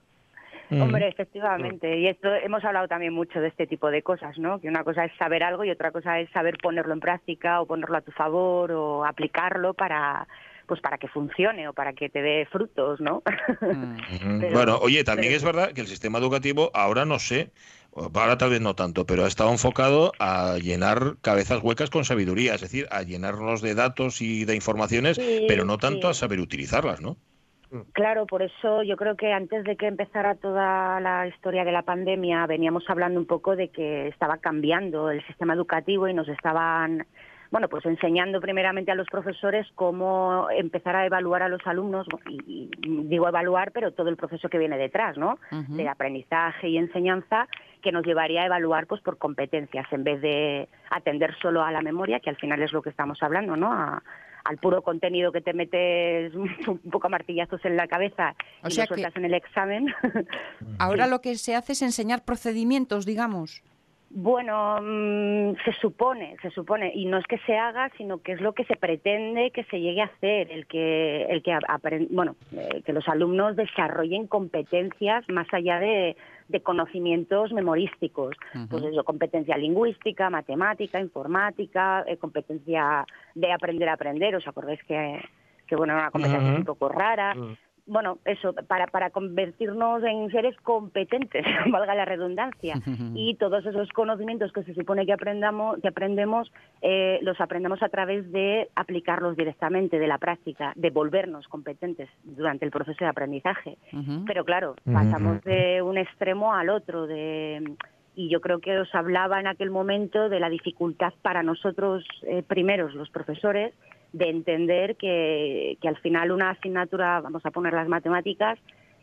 [0.71, 1.99] Hombre, efectivamente.
[1.99, 4.59] Y esto hemos hablado también mucho de este tipo de cosas, ¿no?
[4.59, 7.67] Que una cosa es saber algo y otra cosa es saber ponerlo en práctica o
[7.67, 10.27] ponerlo a tu favor o aplicarlo para
[10.73, 13.23] pues para que funcione o para que te dé frutos, ¿no?
[13.61, 13.61] Ujú.
[14.41, 17.51] Pero- bueno, oye, también pero- es verdad que el sistema educativo ahora no sé,
[17.95, 22.55] ahora tal vez no tanto, pero ha estado enfocado a llenar cabezas huecas con sabiduría,
[22.55, 26.11] es decir, a llenarnos de datos y de informaciones, Sí, pero no tanto sí.
[26.13, 27.19] a saber utilizarlas, ¿no?
[27.93, 31.83] Claro, por eso yo creo que antes de que empezara toda la historia de la
[31.83, 37.07] pandemia veníamos hablando un poco de que estaba cambiando el sistema educativo y nos estaban,
[37.53, 42.41] bueno, pues enseñando primeramente a los profesores cómo empezar a evaluar a los alumnos, y,
[42.83, 45.39] y digo evaluar, pero todo el proceso que viene detrás, ¿no?
[45.53, 45.77] Ujú.
[45.77, 47.47] De aprendizaje y enseñanza
[47.83, 51.83] que nos llevaría a evaluar pues por competencias en vez de atender solo a la
[51.83, 53.73] memoria, que al final es lo que estamos hablando, ¿no?
[53.73, 54.03] A-
[54.45, 56.35] al puro contenido que te metes
[56.67, 58.35] un poco a martillazos en la cabeza
[58.65, 59.95] O y sea lo que- sueltas en el examen.
[60.81, 63.63] Ahora lo que se hace es enseñar procedimientos, digamos.
[64.15, 68.43] Bueno, mm, se supone, se supone, y no es que se haga, sino que es
[68.43, 71.59] lo que se pretende que se llegue a hacer, el que, el que
[72.11, 76.15] bueno, eh, que los alumnos desarrollen competencias más allá de,
[76.49, 78.37] de conocimientos memorísticos,
[78.69, 85.23] pues eso, competencia lingüística, matemática, informática, eh, competencia de aprender a aprender, ¿os acordáis que,
[85.67, 87.35] que bueno, era una competencia un poco rara?
[87.87, 92.75] Bueno, eso, para, para convertirnos en seres competentes, valga la redundancia,
[93.15, 97.89] y todos esos conocimientos que se supone que aprendamos, que aprendemos, eh, los aprendemos a
[97.89, 103.77] través de aplicarlos directamente, de la práctica, de volvernos competentes durante el proceso de aprendizaje.
[104.27, 107.75] Pero claro, pasamos de un extremo al otro, de
[108.15, 112.43] y yo creo que os hablaba en aquel momento de la dificultad para nosotros eh,
[112.43, 113.75] primeros, los profesores,
[114.13, 118.59] de entender que, que al final una asignatura, vamos a poner las matemáticas,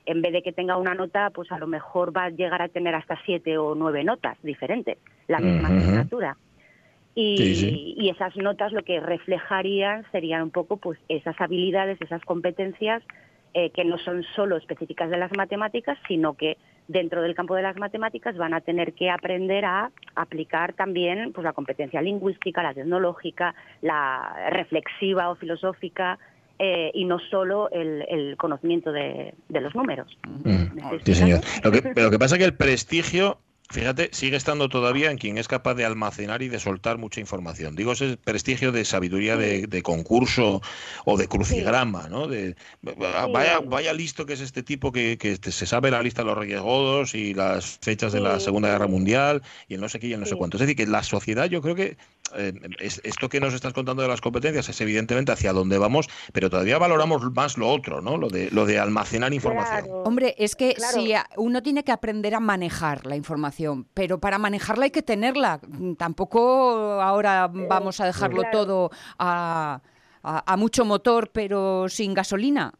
[0.05, 2.69] en vez de que tenga una nota, pues a lo mejor va a llegar a
[2.69, 4.97] tener hasta siete o nueve notas diferentes,
[5.27, 6.37] la misma asignatura.
[7.15, 7.95] Y, Sí, sí.
[7.97, 13.03] y esas notas lo que reflejarían serían un poco pues esas habilidades, esas competencias
[13.53, 16.57] eh, que no son solo específicas de las matemáticas, sino que
[16.89, 21.45] dentro del campo de las matemáticas van a tener que aprender a aplicar también pues
[21.45, 26.17] la competencia lingüística, la tecnológica, la reflexiva o filosófica
[26.57, 30.17] eh, y no solo el, el conocimiento de, de los números.
[30.27, 31.41] Mm, ¿Me estoy Sí, señor.
[31.63, 33.37] Lo que, lo que pasa es que el prestigio,
[33.69, 37.75] fíjate, sigue estando todavía en quien es capaz de almacenar y de soltar mucha información.
[37.75, 40.61] Digo, ese prestigio de sabiduría de, de concurso
[41.05, 42.27] o de crucigrama, ¿no?
[42.27, 46.23] De, vaya, vaya listo que es este tipo que, que este- se sabe la lista
[46.23, 48.39] de los Reyes Godos y las fechas de la.
[48.39, 50.57] Segunda Guerra Mundial y el no sé qué y el no sé cuánto.
[50.57, 51.97] Es decir, que la sociedad yo creo que
[52.35, 56.07] eh, es- esto que nos estás contando de las competencias es evidentemente hacia dónde vamos,
[56.33, 58.17] pero todavía valoramos más lo otro, ¿no?
[58.17, 59.85] Lo de, lo de almacenar información.
[60.05, 60.93] Hombre, es que Claro.
[61.01, 65.59] si uno tiene que aprender a manejar la información, pero para manejarla hay que tenerla.
[65.97, 68.57] Tampoco ahora vamos a dejarlo claro.
[68.57, 69.81] todo a,
[70.23, 72.73] a- a mucho motor, pero sin gasolina.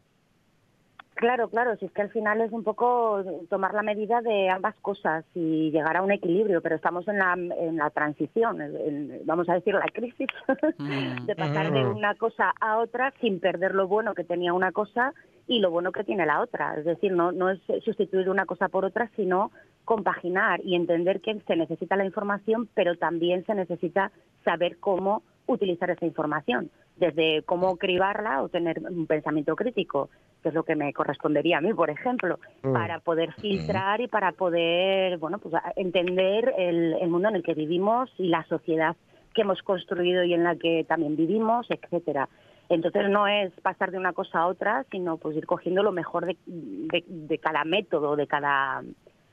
[1.20, 4.74] Claro, claro, si es que al final es un poco tomar la medida de ambas
[4.76, 9.20] cosas y llegar a un equilibrio, pero estamos en la, en la transición, en- en-
[9.26, 10.28] vamos a decir la crisis,
[11.26, 11.96] de pasar de Mm.
[11.96, 15.12] una cosa a otra sin perder lo bueno que tenía una cosa
[15.46, 16.76] y lo bueno que tiene la otra.
[16.78, 19.50] Es decir, no, no es sustituir una cosa por otra, sino
[19.84, 24.10] compaginar y entender que se necesita la información, pero también se necesita
[24.42, 30.10] saber cómo utilizar esa información, desde cómo cribarla o tener un pensamiento crítico,
[30.42, 32.72] que es lo que me correspondería a mí, por ejemplo, Mm.
[32.72, 37.54] para poder filtrar y para poder, bueno, pues entender el, el mundo en el que
[37.54, 38.96] vivimos y la sociedad
[39.34, 42.28] que hemos construido y en la que también vivimos, etcétera.
[42.68, 46.26] Entonces no es pasar de una cosa a otra, sino pues ir cogiendo lo mejor
[46.26, 48.82] de, de- de cada método, de cada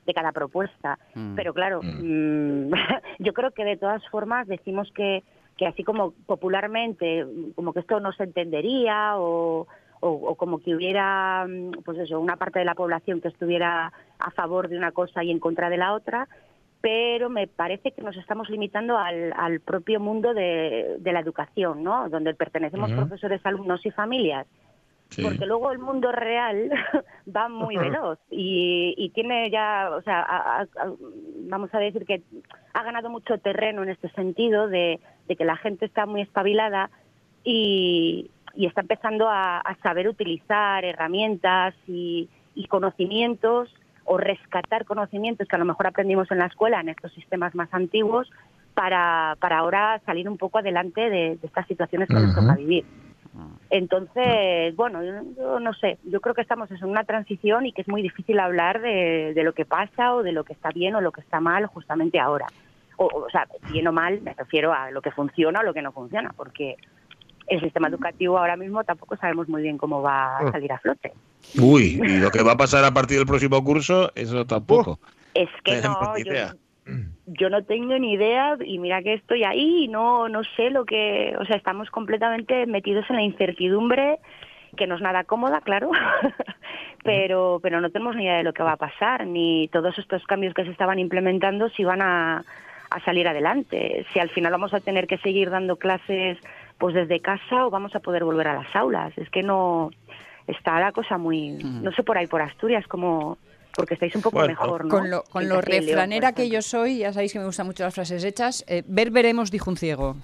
[0.06, 0.98] de cada propuesta.
[1.16, 1.36] Mm.
[1.36, 2.72] Pero claro, mm,
[3.20, 5.22] yo creo que de todas formas decimos que,
[5.58, 9.68] que así como popularmente, como que esto no se entendería o,
[10.00, 13.92] o, o como que hubiera, mm, pues eso, una parte de la población que estuviera
[14.20, 16.28] a favor de una cosa y en contra de la otra,
[16.82, 21.84] pero me parece que nos estamos limitando al, al propio mundo de, de la educación,
[21.84, 22.08] ¿no?
[22.10, 24.46] Donde pertenecemos profesores, alumnos y familias
[25.10, 25.24] Sí.
[25.24, 26.70] porque luego el mundo real
[27.36, 30.94] va muy veloz y, y tiene ya, o sea, a- a- a-
[31.50, 32.22] vamos a decir que
[32.74, 36.90] ha ganado mucho terreno en este sentido de, de que la gente está muy espabilada
[37.44, 43.74] y, y está empezando a, saber utilizar herramientas y, y conocimientos
[44.06, 47.74] o rescatar conocimientos que a lo mejor aprendimos en la escuela, en estos sistemas más
[47.74, 48.30] antiguos,
[48.74, 52.42] para, para ahora salir un poco adelante de, de estas situaciones que nos Ujú.
[52.42, 52.86] toca vivir.
[53.70, 57.88] Entonces, bueno, yo, no sé, yo creo que estamos en una transición y que es
[57.88, 61.02] muy difícil hablar de, de lo que pasa o de lo que está bien o
[61.02, 62.48] lo que está mal justamente ahora.
[62.96, 65.82] O, o sea, bien o mal me refiero a lo que funciona o lo que
[65.82, 66.78] no funciona, porque
[67.48, 71.14] el sistema educativo ahora mismo tampoco sabemos muy bien cómo va a salir a flote.
[71.60, 75.00] Uy, y lo que va a pasar a partir del próximo curso, eso tampoco.
[75.34, 76.34] Es que no, yo.
[77.26, 80.86] Yo no tengo ni idea y mira que estoy ahí y no, no sé lo
[80.86, 84.20] que, o sea, estamos completamente metidos en la incertidumbre,
[84.76, 85.92] que no es nada cómoda, claro,
[87.04, 90.24] pero, pero no tenemos ni idea de lo que va a pasar, ni todos estos
[90.26, 92.44] cambios que se estaban implementando si van a,
[92.90, 96.38] a salir adelante, si al final vamos a tener que seguir dando clases
[96.78, 99.92] pues desde casa o vamos a poder volver a las aulas, es que no
[100.46, 103.38] está la cosa muy, no sé por ahí por Asturias como
[103.78, 104.90] porque estáis un poco Bueno, mejor, ¿no?
[104.90, 107.94] Con lo, con lo refranera que yo soy, ya sabéis que me gustan mucho las
[107.94, 110.18] frases hechas, eh, ver veremos, dijo un ciego.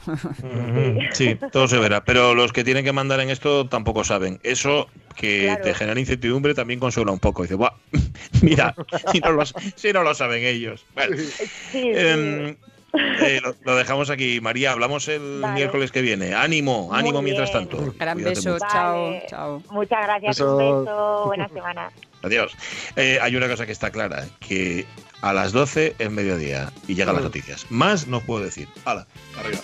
[1.14, 2.04] Sí, todo se verá.
[2.04, 4.40] Pero los que tienen que mandar en esto tampoco saben.
[4.44, 5.62] Eso que Claro.
[5.64, 7.44] te genera incertidumbre también consuela un poco.
[7.44, 7.74] Dice, "Buah,
[8.42, 8.74] mira,
[9.12, 10.84] si no, lo, si no lo saben ellos.
[10.96, 11.92] Bueno, Sí, sí.
[11.94, 12.56] em,
[13.22, 14.40] eh, lo, lo dejamos aquí.
[14.42, 15.54] María, hablamos el Vale.
[15.56, 16.34] miércoles que viene.
[16.36, 17.68] Ánimo, Muy ánimo mientras bien.
[17.68, 17.94] tanto.
[18.00, 19.24] Gran Cuídate beso, chao, Vale.
[19.30, 19.64] chao.
[19.72, 21.92] Muchas gracias, un beso, buena semana.
[22.22, 22.56] Adiós.
[22.96, 24.86] Eh, hay una cosa que está clara, que
[25.22, 27.66] a las 12 es mediodía y llegan las noticias.
[27.70, 28.68] Más no puedo decir.
[28.86, 29.06] Hala,
[29.38, 29.60] arriba.